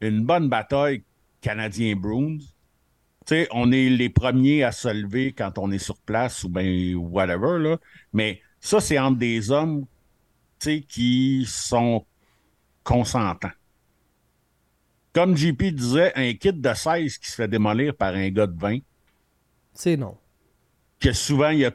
[0.00, 1.04] une bonne bataille
[1.40, 2.38] Canadien-Bruins.
[3.26, 6.94] Sais, on est les premiers à se lever quand on est sur place ou ben
[6.94, 7.78] whatever, là.
[8.12, 9.84] Mais ça, c'est entre des hommes,
[10.60, 12.06] tu sais, qui sont
[12.84, 13.50] consentants.
[15.12, 18.58] Comme JP disait, un kit de 16 qui se fait démolir par un gars de
[18.58, 18.78] 20,
[19.72, 20.16] C'est non.
[21.00, 21.72] que souvent il y a,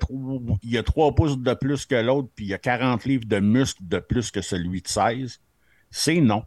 [0.64, 3.26] il y a 3 pouces de plus que l'autre, puis il y a 40 livres
[3.26, 5.42] de muscles de plus que celui de 16,
[5.90, 6.46] c'est non.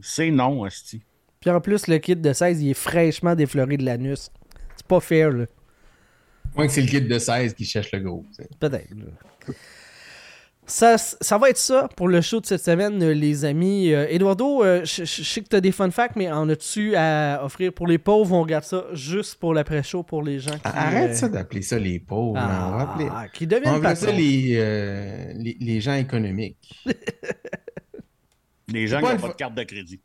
[0.00, 1.02] C'est non, Asti.
[1.40, 4.30] Puis en plus, le kit de 16, il est fraîchement défloré de l'anus.
[4.76, 5.46] C'est pas fair, là.
[6.54, 8.26] Moins que c'est le kit de 16 qui cherche le gros.
[8.58, 8.88] Peut-être.
[10.66, 13.90] Ça, ça va être ça pour le show de cette semaine, euh, les amis.
[13.92, 16.48] Euh, Eduardo, euh, je je- je sais que tu as des fun facts, mais en
[16.48, 18.32] as-tu à offrir pour les pauvres?
[18.36, 20.60] On regarde ça juste pour l'après-show pour les gens qui.
[20.64, 22.34] Arrête euh, ça d'appeler ça les pauvres.
[22.34, 22.68] là.
[22.68, 25.94] on va appeler, Ah, qui on deviennent va appeler ça les, euh, les, les gens
[25.94, 26.58] économiques.
[28.72, 30.00] Les gens qui n'ont pas de carte de crédit.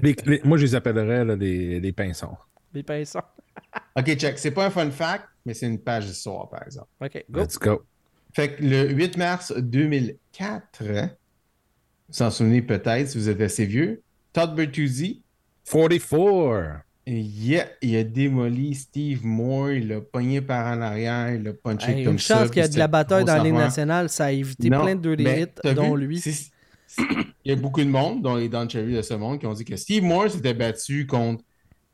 [0.00, 2.36] Les- les- moi, je les appellerais là, des, des pinsons.
[2.72, 3.20] Les pinceaux.
[3.96, 4.38] OK, check.
[4.38, 6.88] C'est pas un fun fact, mais c'est une page d'histoire, par exemple.
[7.00, 7.40] OK, go.
[7.40, 7.82] Let's go.
[8.32, 11.10] Fait que le 8 mars 2004, hein,
[12.08, 14.02] vous s'en souvenez peut-être si vous êtes assez vieux,
[14.32, 15.22] Todd Bertuzzi,
[15.70, 16.82] 44.
[17.06, 21.92] yeah, il a démoli Steve Moore, il l'a pogné par en arrière, il l'a punché
[21.92, 22.40] Hey, comme une ça.
[22.40, 24.08] chance qu'il y a de la bataille dans la Ligue nationale.
[24.08, 26.22] Ça a évité Non, plein de hits, t'as dont vu, lui.
[26.98, 29.52] Il y a beaucoup de monde, dont les Don Cherry de ce monde, qui ont
[29.52, 31.44] dit que Steve Moore s'était battu contre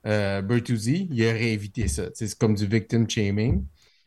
[0.07, 1.09] euh, Bertuzzi.
[1.11, 2.05] Il aurait évité ça.
[2.15, 3.65] C'est comme du victim shaming.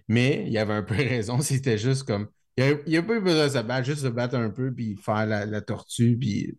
[0.07, 1.39] Mais il avait un peu raison.
[1.41, 2.27] C'était juste comme.
[2.57, 4.95] Il n'y a, pas eu besoin de se battre, juste se battre un peu, puis
[4.95, 6.55] faire la, la tortue, puis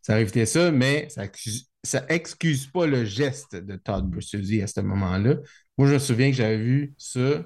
[0.00, 0.70] ça aurait évité ça.
[0.70, 1.26] Mais ça
[1.86, 5.36] ça excuse pas le geste de Todd Bertuzzi à ce moment-là.
[5.78, 7.44] Moi, je me souviens que j'avais vu ça.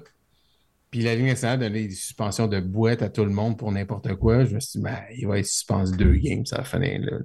[0.91, 4.13] Puis la Ligue nationale donnait des suspensions de boîte à tout le monde pour n'importe
[4.15, 4.43] quoi.
[4.43, 7.17] Je me suis dit, ben, il va être suspendu deux games, ça va finir là.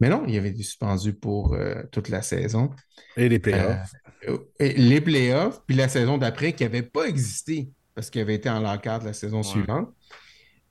[0.00, 2.70] Mais non, il avait été suspendu pour euh, toute la saison.
[3.16, 3.92] Et les playoffs.
[4.28, 8.34] Euh, et les playoffs, puis la saison d'après, qui n'avait pas existé parce qu'il avait
[8.34, 9.94] été en l'encadre la saison suivante.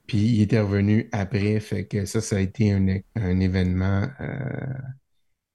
[0.05, 1.59] Puis il était revenu après.
[1.61, 4.73] Fait que ça, ça a été un, un événement euh,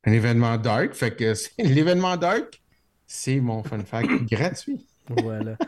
[0.04, 0.94] un événement dark.
[0.94, 2.62] Fait que l'événement dark,
[3.06, 4.86] c'est mon fun fact gratuit.
[5.08, 5.58] Voilà.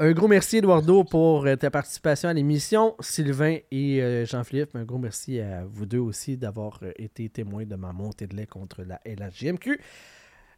[0.00, 2.96] Un gros merci, Eduardo, pour euh, ta participation à l'émission.
[2.98, 7.64] Sylvain et euh, Jean-Philippe, un gros merci à vous deux aussi d'avoir euh, été témoins
[7.64, 9.80] de ma montée de lait contre la LHJMQ.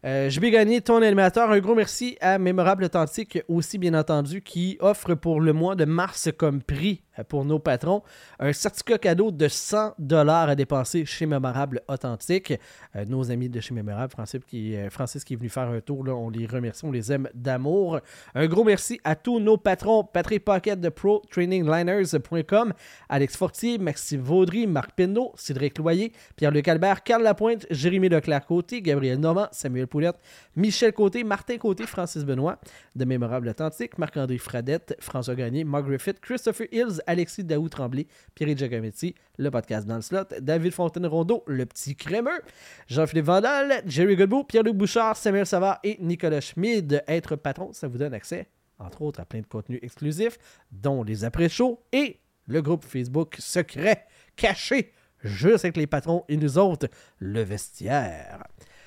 [0.05, 1.51] Je vais gagner ton animateur.
[1.51, 5.85] Un gros merci à Mémorable Authentique aussi, bien entendu, qui offre pour le mois de
[5.85, 8.03] mars comme prix pour nos patrons
[8.39, 12.55] un certificat cadeau de 100 dollars à dépenser chez Mémorable Authentique.
[12.95, 15.81] Euh, nos amis de chez Mémorable, Francis qui, euh, Francis qui est venu faire un
[15.81, 18.01] tour, là, on les remercie, on les aime d'amour.
[18.35, 22.73] Un gros merci à tous nos patrons, Patrick Pocket de ProTrainingLiners.com,
[23.09, 29.19] Alex Fortier, Maxime Vaudry, Marc Pinot, Cédric Loyer, Pierre-Luc Albert, Carl Lapointe, Jérémy Leclerc-Côté, Gabriel
[29.19, 30.17] Normand, Samuel Poulette,
[30.55, 32.59] Michel Côté, Martin Côté, Francis Benoît,
[32.95, 38.57] de Mémorable Authentique, Marc-André Fradette, François Gagné, Mark Griffith, Christopher Hills, Alexis Daou Tremblay, Pierre
[38.57, 42.41] Giacometti, le podcast dans le slot, David Fontaine-Rondeau, le petit crémeux,
[42.89, 47.03] Jean-Philippe Vandal, Jerry Godbout, Pierre-Luc Bouchard, Samuel Savard et Nicolas Schmid.
[47.07, 48.49] Être patron, ça vous donne accès,
[48.79, 50.39] entre autres, à plein de contenus exclusifs,
[50.71, 54.93] dont les après-shows et le groupe Facebook secret, caché,
[55.23, 56.89] juste avec les patrons et nous autres,
[57.19, 58.45] le vestiaire.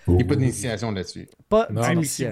[0.09, 1.27] Il n'y a pas d'initiation là-dessus.
[1.49, 1.67] Pas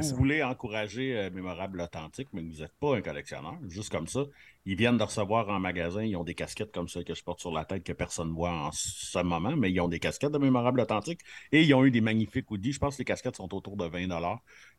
[0.04, 3.90] si vous voulez encourager euh, Mémorable Authentique, mais que vous n'êtes pas un collectionneur, juste
[3.92, 4.24] comme ça,
[4.66, 7.40] ils viennent de recevoir en magasin, ils ont des casquettes comme ça que je porte
[7.40, 10.32] sur la tête que personne ne voit en ce moment, mais ils ont des casquettes
[10.32, 11.22] de Mémorable Authentique
[11.52, 12.74] et ils ont eu des magnifiques hoodies.
[12.74, 14.08] Je pense que les casquettes sont autour de 20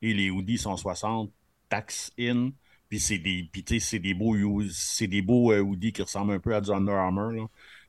[0.02, 1.32] et les hoodies sont 60,
[1.68, 2.50] tax in.
[2.88, 5.92] Puis c'est des, puis tu sais, c'est des beaux, you- c'est des beaux euh, hoodies
[5.92, 7.32] qui ressemblent un peu à du Under Armour.
[7.32, 7.46] Là.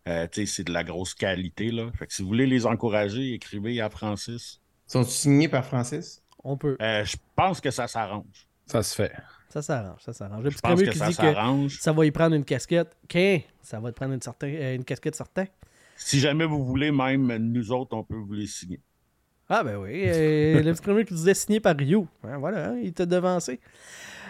[0.09, 1.71] Euh, tu sais, c'est de la grosse qualité.
[1.71, 1.89] Là.
[1.97, 4.59] Fait que si vous voulez les encourager, écrivez à Francis.
[4.89, 6.23] Sont signés par Francis?
[6.43, 6.75] On peut.
[6.81, 8.47] Euh, je pense que ça s'arrange.
[8.65, 9.11] Ça se fait.
[9.49, 10.43] Ça s'arrange, ça s'arrange.
[10.43, 12.97] Le Je petit pense que qui ça dit que ça va y prendre une casquette.
[13.03, 13.19] OK,
[13.61, 15.45] ça va te prendre une, certain, euh, une casquette certain.
[15.95, 18.81] Si jamais vous voulez, même nous autres, on peut vous les signer.
[19.47, 22.05] Ah ben oui, euh, le petit crémeux qui disait signé par Ryu.
[22.23, 23.59] Hein, voilà, hein, il t'a devancé.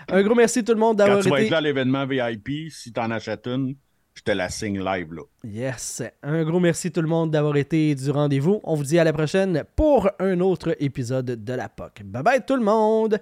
[0.10, 1.52] Un gros merci tout le monde Quand d'avoir tu vas être été...
[1.52, 3.76] là à l'événement VIP, si tu en achètes une,
[4.20, 5.22] je te la signe live là.
[5.46, 6.04] Yes.
[6.24, 8.60] Un gros merci tout le monde d'avoir été du rendez-vous.
[8.66, 12.04] On vous dit à la prochaine pour un autre épisode de la POC.
[12.04, 13.18] Bye bye tout le monde!